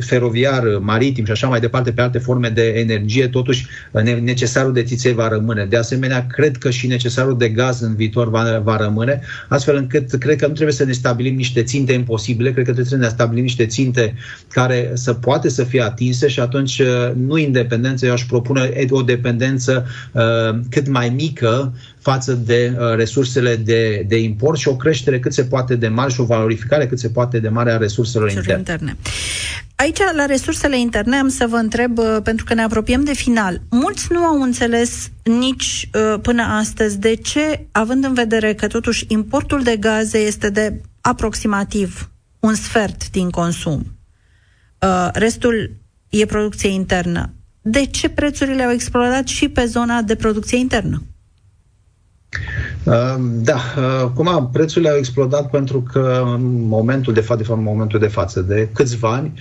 feroviar, 0.00 0.62
maritim 0.80 1.24
și 1.24 1.30
așa 1.30 1.48
mai 1.48 1.60
departe, 1.60 1.92
pe 1.92 2.00
alte 2.00 2.18
forme 2.18 2.48
de 2.48 2.62
energie, 2.62 3.28
totuși 3.28 3.66
necesarul 4.22 4.72
de 4.72 4.82
țiței 4.82 5.12
va 5.12 5.28
rămâne. 5.28 5.64
De 5.64 5.76
asemenea, 5.76 6.26
cred 6.26 6.56
că 6.56 6.70
și 6.70 6.86
necesarul 6.86 7.38
de 7.38 7.48
gaz 7.48 7.80
în 7.80 7.94
viitor 7.94 8.30
va, 8.30 8.60
va 8.64 8.76
rămâne, 8.76 9.20
astfel 9.48 9.76
încât 9.76 10.14
cred 10.14 10.36
că 10.36 10.46
nu 10.46 10.52
trebuie 10.52 10.74
să 10.74 10.84
ne 10.84 10.92
stabilim 10.92 11.34
niște 11.34 11.62
ținte 11.62 11.92
imposibile, 11.92 12.52
cred 12.52 12.64
că 12.64 12.72
trebuie 12.72 12.98
să 12.98 13.04
ne 13.04 13.08
stabilim 13.08 13.42
niște 13.42 13.66
ținte 13.66 14.14
care 14.48 14.90
să 14.94 15.12
poate 15.12 15.48
să 15.48 15.64
fie 15.64 15.82
atinse 15.82 16.28
și 16.28 16.40
atunci 16.40 16.82
nu 17.16 17.36
independență, 17.36 18.06
eu 18.06 18.12
aș 18.12 18.24
propune 18.24 18.86
o 18.90 19.02
dependență 19.02 19.86
uh, 20.12 20.58
cât 20.70 20.88
mai 20.88 21.08
mică 21.08 21.72
față 22.10 22.32
de 22.32 22.76
uh, 22.78 22.94
resursele 22.94 23.56
de, 23.56 24.04
de 24.08 24.18
import 24.18 24.58
și 24.58 24.68
o 24.68 24.76
creștere 24.76 25.18
cât 25.18 25.32
se 25.32 25.44
poate 25.44 25.76
de 25.76 25.88
mare 25.88 26.10
și 26.10 26.20
o 26.20 26.24
valorificare 26.24 26.86
cât 26.86 26.98
se 26.98 27.08
poate 27.08 27.38
de 27.38 27.48
mare 27.48 27.72
a 27.72 27.76
resurselor 27.76 28.28
interne. 28.28 28.58
interne. 28.58 28.96
Aici, 29.74 29.98
la 30.16 30.24
resursele 30.24 30.78
interne, 30.78 31.16
am 31.16 31.28
să 31.28 31.46
vă 31.46 31.56
întreb, 31.56 31.98
uh, 31.98 32.16
pentru 32.22 32.44
că 32.44 32.54
ne 32.54 32.62
apropiem 32.62 33.04
de 33.04 33.14
final. 33.14 33.60
Mulți 33.70 34.06
nu 34.10 34.18
au 34.18 34.42
înțeles 34.42 35.10
nici 35.22 35.88
uh, 35.94 36.20
până 36.22 36.42
astăzi 36.42 36.98
de 36.98 37.14
ce, 37.14 37.66
având 37.72 38.04
în 38.04 38.14
vedere 38.14 38.54
că 38.54 38.66
totuși 38.66 39.04
importul 39.08 39.62
de 39.62 39.76
gaze 39.76 40.18
este 40.18 40.50
de 40.50 40.80
aproximativ 41.00 42.10
un 42.40 42.54
sfert 42.54 43.10
din 43.10 43.30
consum, 43.30 43.96
uh, 44.80 45.08
restul 45.12 45.70
e 46.08 46.26
producție 46.26 46.68
internă. 46.68 47.32
De 47.60 47.86
ce 47.86 48.08
prețurile 48.08 48.62
au 48.62 48.70
explodat 48.70 49.26
și 49.26 49.48
pe 49.48 49.64
zona 49.64 50.02
de 50.02 50.14
producție 50.14 50.58
internă? 50.58 51.02
Da, 53.28 53.60
acum 54.00 54.50
prețurile 54.52 54.90
au 54.90 54.96
explodat 54.96 55.50
pentru 55.50 55.82
că 55.92 56.22
în 56.34 56.66
momentul 56.66 57.12
de 57.12 57.20
față, 57.20 57.40
de 57.40 57.46
fapt 57.46 57.58
în 57.58 57.64
momentul 57.64 57.98
de 57.98 58.06
față, 58.06 58.40
de 58.40 58.68
câțiva 58.72 59.12
ani, 59.12 59.32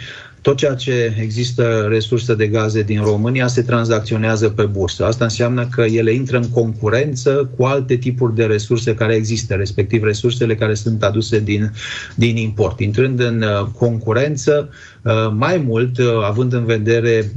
tot 0.41 0.57
ceea 0.57 0.73
ce 0.73 1.15
există 1.21 1.85
resurse 1.89 2.35
de 2.35 2.47
gaze 2.47 2.81
din 2.81 3.01
România 3.03 3.47
se 3.47 3.61
tranzacționează 3.61 4.49
pe 4.49 4.63
bursă. 4.63 5.05
Asta 5.05 5.23
înseamnă 5.23 5.67
că 5.67 5.81
ele 5.81 6.13
intră 6.13 6.37
în 6.37 6.49
concurență 6.49 7.49
cu 7.57 7.63
alte 7.63 7.95
tipuri 7.95 8.35
de 8.35 8.45
resurse 8.45 8.95
care 8.95 9.15
există, 9.15 9.53
respectiv 9.53 10.03
resursele 10.03 10.55
care 10.55 10.73
sunt 10.73 11.03
aduse 11.03 11.39
din, 11.39 11.71
din 12.15 12.35
import. 12.37 12.79
Intrând 12.79 13.19
în 13.19 13.41
uh, 13.41 13.67
concurență, 13.77 14.69
uh, 14.69 14.75
mai 15.35 15.63
mult, 15.67 15.97
uh, 15.97 16.05
având 16.23 16.53
în 16.53 16.65
vedere 16.65 17.31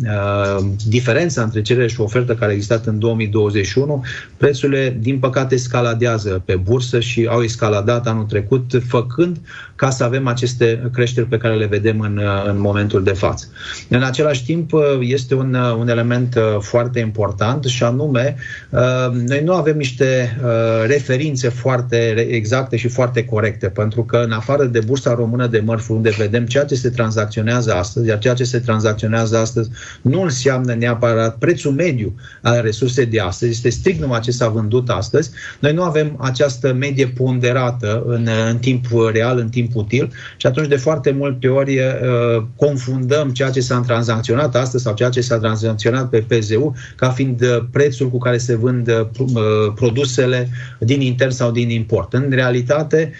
diferența 0.86 1.42
între 1.42 1.62
cerere 1.62 1.88
și 1.88 2.00
ofertă 2.00 2.34
care 2.34 2.50
a 2.50 2.54
existat 2.54 2.86
în 2.86 2.98
2021, 2.98 4.04
prețurile, 4.36 4.96
din 5.00 5.18
păcate, 5.18 5.56
scaladează 5.56 6.42
pe 6.44 6.56
bursă 6.56 7.00
și 7.00 7.26
au 7.30 7.42
escaladat 7.42 8.06
anul 8.06 8.24
trecut, 8.24 8.82
făcând 8.86 9.36
ca 9.74 9.90
să 9.90 10.04
avem 10.04 10.26
aceste 10.26 10.90
creșteri 10.92 11.26
pe 11.26 11.36
care 11.36 11.56
le 11.56 11.66
vedem 11.66 12.00
în, 12.00 12.20
în 12.46 12.60
momentul 12.60 13.02
de 13.02 13.12
față. 13.12 13.46
În 13.88 14.02
același 14.02 14.44
timp, 14.44 14.70
este 15.00 15.34
un, 15.34 15.54
un 15.78 15.88
element 15.88 16.34
uh, 16.34 16.60
foarte 16.60 16.98
important 16.98 17.64
și 17.64 17.82
anume, 17.82 18.36
uh, 18.70 18.80
noi 19.26 19.42
nu 19.44 19.52
avem 19.52 19.76
niște 19.76 20.38
uh, 20.44 20.86
referințe 20.86 21.48
foarte 21.48 22.26
exacte 22.30 22.76
și 22.76 22.88
foarte 22.88 23.24
corecte, 23.24 23.68
pentru 23.68 24.04
că 24.04 24.16
în 24.16 24.32
afară 24.32 24.64
de 24.64 24.80
bursa 24.86 25.14
română 25.14 25.46
de 25.46 25.62
mărfuri, 25.64 25.96
unde 25.96 26.14
vedem 26.18 26.46
ceea 26.46 26.64
ce 26.64 26.74
se 26.74 26.90
tranzacționează 26.90 27.59
astăzi, 27.68 28.08
iar 28.08 28.18
ceea 28.18 28.34
ce 28.34 28.44
se 28.44 28.58
tranzacționează 28.58 29.36
astăzi 29.36 29.70
nu 30.02 30.22
înseamnă 30.22 30.74
neapărat 30.74 31.38
prețul 31.38 31.72
mediu 31.72 32.14
al 32.42 32.60
resursei 32.62 33.06
de 33.06 33.20
astăzi, 33.20 33.50
este 33.50 33.68
strict 33.68 34.00
numai 34.00 34.20
ce 34.20 34.30
s-a 34.30 34.48
vândut 34.48 34.88
astăzi, 34.88 35.30
noi 35.58 35.72
nu 35.72 35.82
avem 35.82 36.16
această 36.20 36.72
medie 36.72 37.06
ponderată 37.06 38.04
în, 38.06 38.28
în 38.50 38.58
timp 38.58 38.86
real, 39.12 39.38
în 39.38 39.48
timp 39.48 39.58
timp 39.60 39.74
util 39.74 40.12
și 40.36 40.46
atunci 40.46 40.68
de 40.68 40.76
foarte 40.76 41.10
multe 41.10 41.48
ori 41.48 41.78
uh, 41.78 42.42
confundăm 42.56 43.30
ceea 43.30 43.50
ce 43.50 43.60
s-a 43.60 43.80
tranzacționat 43.80 44.56
astăzi 44.56 44.82
sau 44.82 44.94
ceea 44.94 45.08
ce 45.08 45.20
s-a 45.20 45.38
tranzacționat 45.38 46.08
pe 46.08 46.24
PZU 46.28 46.74
ca 46.96 47.08
fiind 47.08 47.42
uh, 47.42 47.64
prețul 47.70 48.10
cu 48.10 48.18
care 48.18 48.38
se 48.38 48.56
vând 48.56 48.88
uh, 48.88 49.72
produsele 49.74 50.48
din 50.78 51.00
intern 51.00 51.30
sau 51.30 51.50
din 51.50 51.70
import. 51.70 52.12
În 52.12 52.26
realitate, 52.30 53.12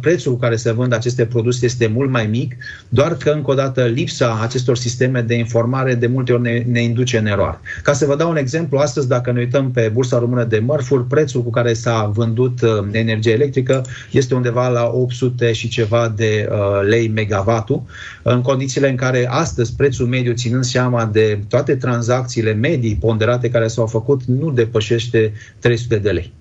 prețul 0.00 0.32
cu 0.32 0.38
care 0.38 0.56
se 0.56 0.72
vând 0.72 0.92
aceste 0.92 1.24
produse 1.26 1.64
este 1.64 1.86
mult 1.86 2.10
mai 2.10 2.26
mic, 2.26 2.56
doar 2.88 3.16
că, 3.16 3.30
încă 3.30 3.50
o 3.50 3.54
dată, 3.54 3.69
lipsa 3.76 4.38
acestor 4.42 4.76
sisteme 4.76 5.20
de 5.20 5.34
informare 5.34 5.94
de 5.94 6.06
multe 6.06 6.32
ori 6.32 6.42
ne, 6.42 6.64
ne 6.66 6.82
induce 6.82 7.18
în 7.18 7.26
eroare. 7.26 7.60
Ca 7.82 7.92
să 7.92 8.06
vă 8.06 8.16
dau 8.16 8.30
un 8.30 8.36
exemplu, 8.36 8.78
astăzi, 8.78 9.08
dacă 9.08 9.32
ne 9.32 9.38
uităm 9.38 9.70
pe 9.70 9.90
Bursa 9.92 10.18
Română 10.18 10.44
de 10.44 10.58
Mărfuri, 10.58 11.04
prețul 11.04 11.42
cu 11.42 11.50
care 11.50 11.72
s-a 11.72 12.10
vândut 12.14 12.58
energie 12.92 13.32
electrică 13.32 13.84
este 14.10 14.34
undeva 14.34 14.68
la 14.68 14.90
800 14.92 15.52
și 15.52 15.68
ceva 15.68 15.90
ceva 15.90 16.08
de 16.08 16.48
uh, 16.50 16.80
lei 16.88 17.08
megavatul, 17.08 17.82
în 18.22 18.42
condițiile 18.42 18.88
în 18.88 18.96
care 18.96 19.26
astăzi 19.28 19.74
prețul 19.76 20.06
mediu, 20.06 20.32
ținând 20.32 20.64
seama 20.64 21.06
de 21.06 21.40
toate 21.48 21.76
tranzacțiile 21.76 22.52
medii 22.52 22.96
ponderate 22.96 23.50
care 23.50 23.68
s-au 23.68 23.86
făcut, 23.86 24.24
nu 24.24 24.50
depășește 24.50 25.32
300 25.58 25.96
de 25.96 26.10
lei. 26.10 26.32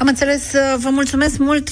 Am 0.00 0.06
înțeles. 0.06 0.52
Vă 0.78 0.88
mulțumesc 0.90 1.38
mult, 1.38 1.70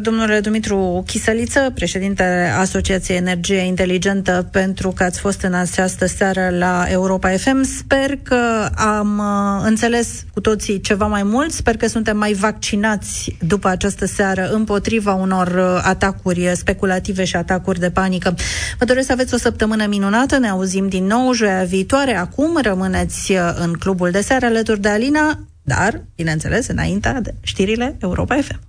domnule 0.00 0.40
Dumitru 0.40 1.02
Chisăliță, 1.06 1.70
președinte 1.74 2.52
Asociației 2.58 3.16
Energie 3.16 3.58
Inteligentă, 3.58 4.48
pentru 4.50 4.90
că 4.90 5.02
ați 5.02 5.20
fost 5.20 5.42
în 5.42 5.54
această 5.54 6.06
seară 6.06 6.48
la 6.58 6.84
Europa 6.88 7.28
FM. 7.30 7.62
Sper 7.62 8.16
că 8.22 8.68
am 8.74 9.18
uh, 9.18 9.66
înțeles 9.66 10.24
cu 10.32 10.40
toții 10.40 10.80
ceva 10.80 11.06
mai 11.06 11.22
mult. 11.22 11.52
Sper 11.52 11.76
că 11.76 11.86
suntem 11.86 12.16
mai 12.16 12.32
vaccinați 12.32 13.36
după 13.46 13.68
această 13.68 14.06
seară 14.06 14.50
împotriva 14.52 15.14
unor 15.14 15.46
uh, 15.46 15.80
atacuri 15.84 16.52
speculative 16.54 17.24
și 17.24 17.36
atacuri 17.36 17.80
de 17.80 17.90
panică. 17.90 18.34
Vă 18.78 18.84
doresc 18.84 19.06
să 19.06 19.12
aveți 19.12 19.34
o 19.34 19.38
săptămână 19.38 19.86
minunată. 19.86 20.38
Ne 20.38 20.48
auzim 20.48 20.88
din 20.88 21.06
nou 21.06 21.32
joia 21.32 21.64
viitoare. 21.64 22.16
Acum 22.16 22.58
rămâneți 22.62 23.32
uh, 23.32 23.38
în 23.54 23.72
clubul 23.72 24.10
de 24.10 24.20
seară 24.20 24.46
alături 24.46 24.80
de 24.80 24.88
Alina. 24.88 25.38
Dar, 25.62 26.04
bineînțeles, 26.16 26.66
înainte 26.66 27.18
de 27.22 27.34
știrile 27.42 27.96
Europa 28.00 28.36
FM. 28.42 28.60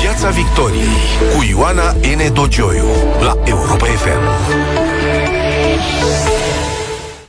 Piața 0.00 0.30
Victoriei 0.30 0.96
cu 1.36 1.44
Ioana 1.48 1.92
N. 1.92 2.32
Dogioiu 2.32 2.86
la 3.20 3.38
Europa 3.44 3.84
FM. 3.86 4.24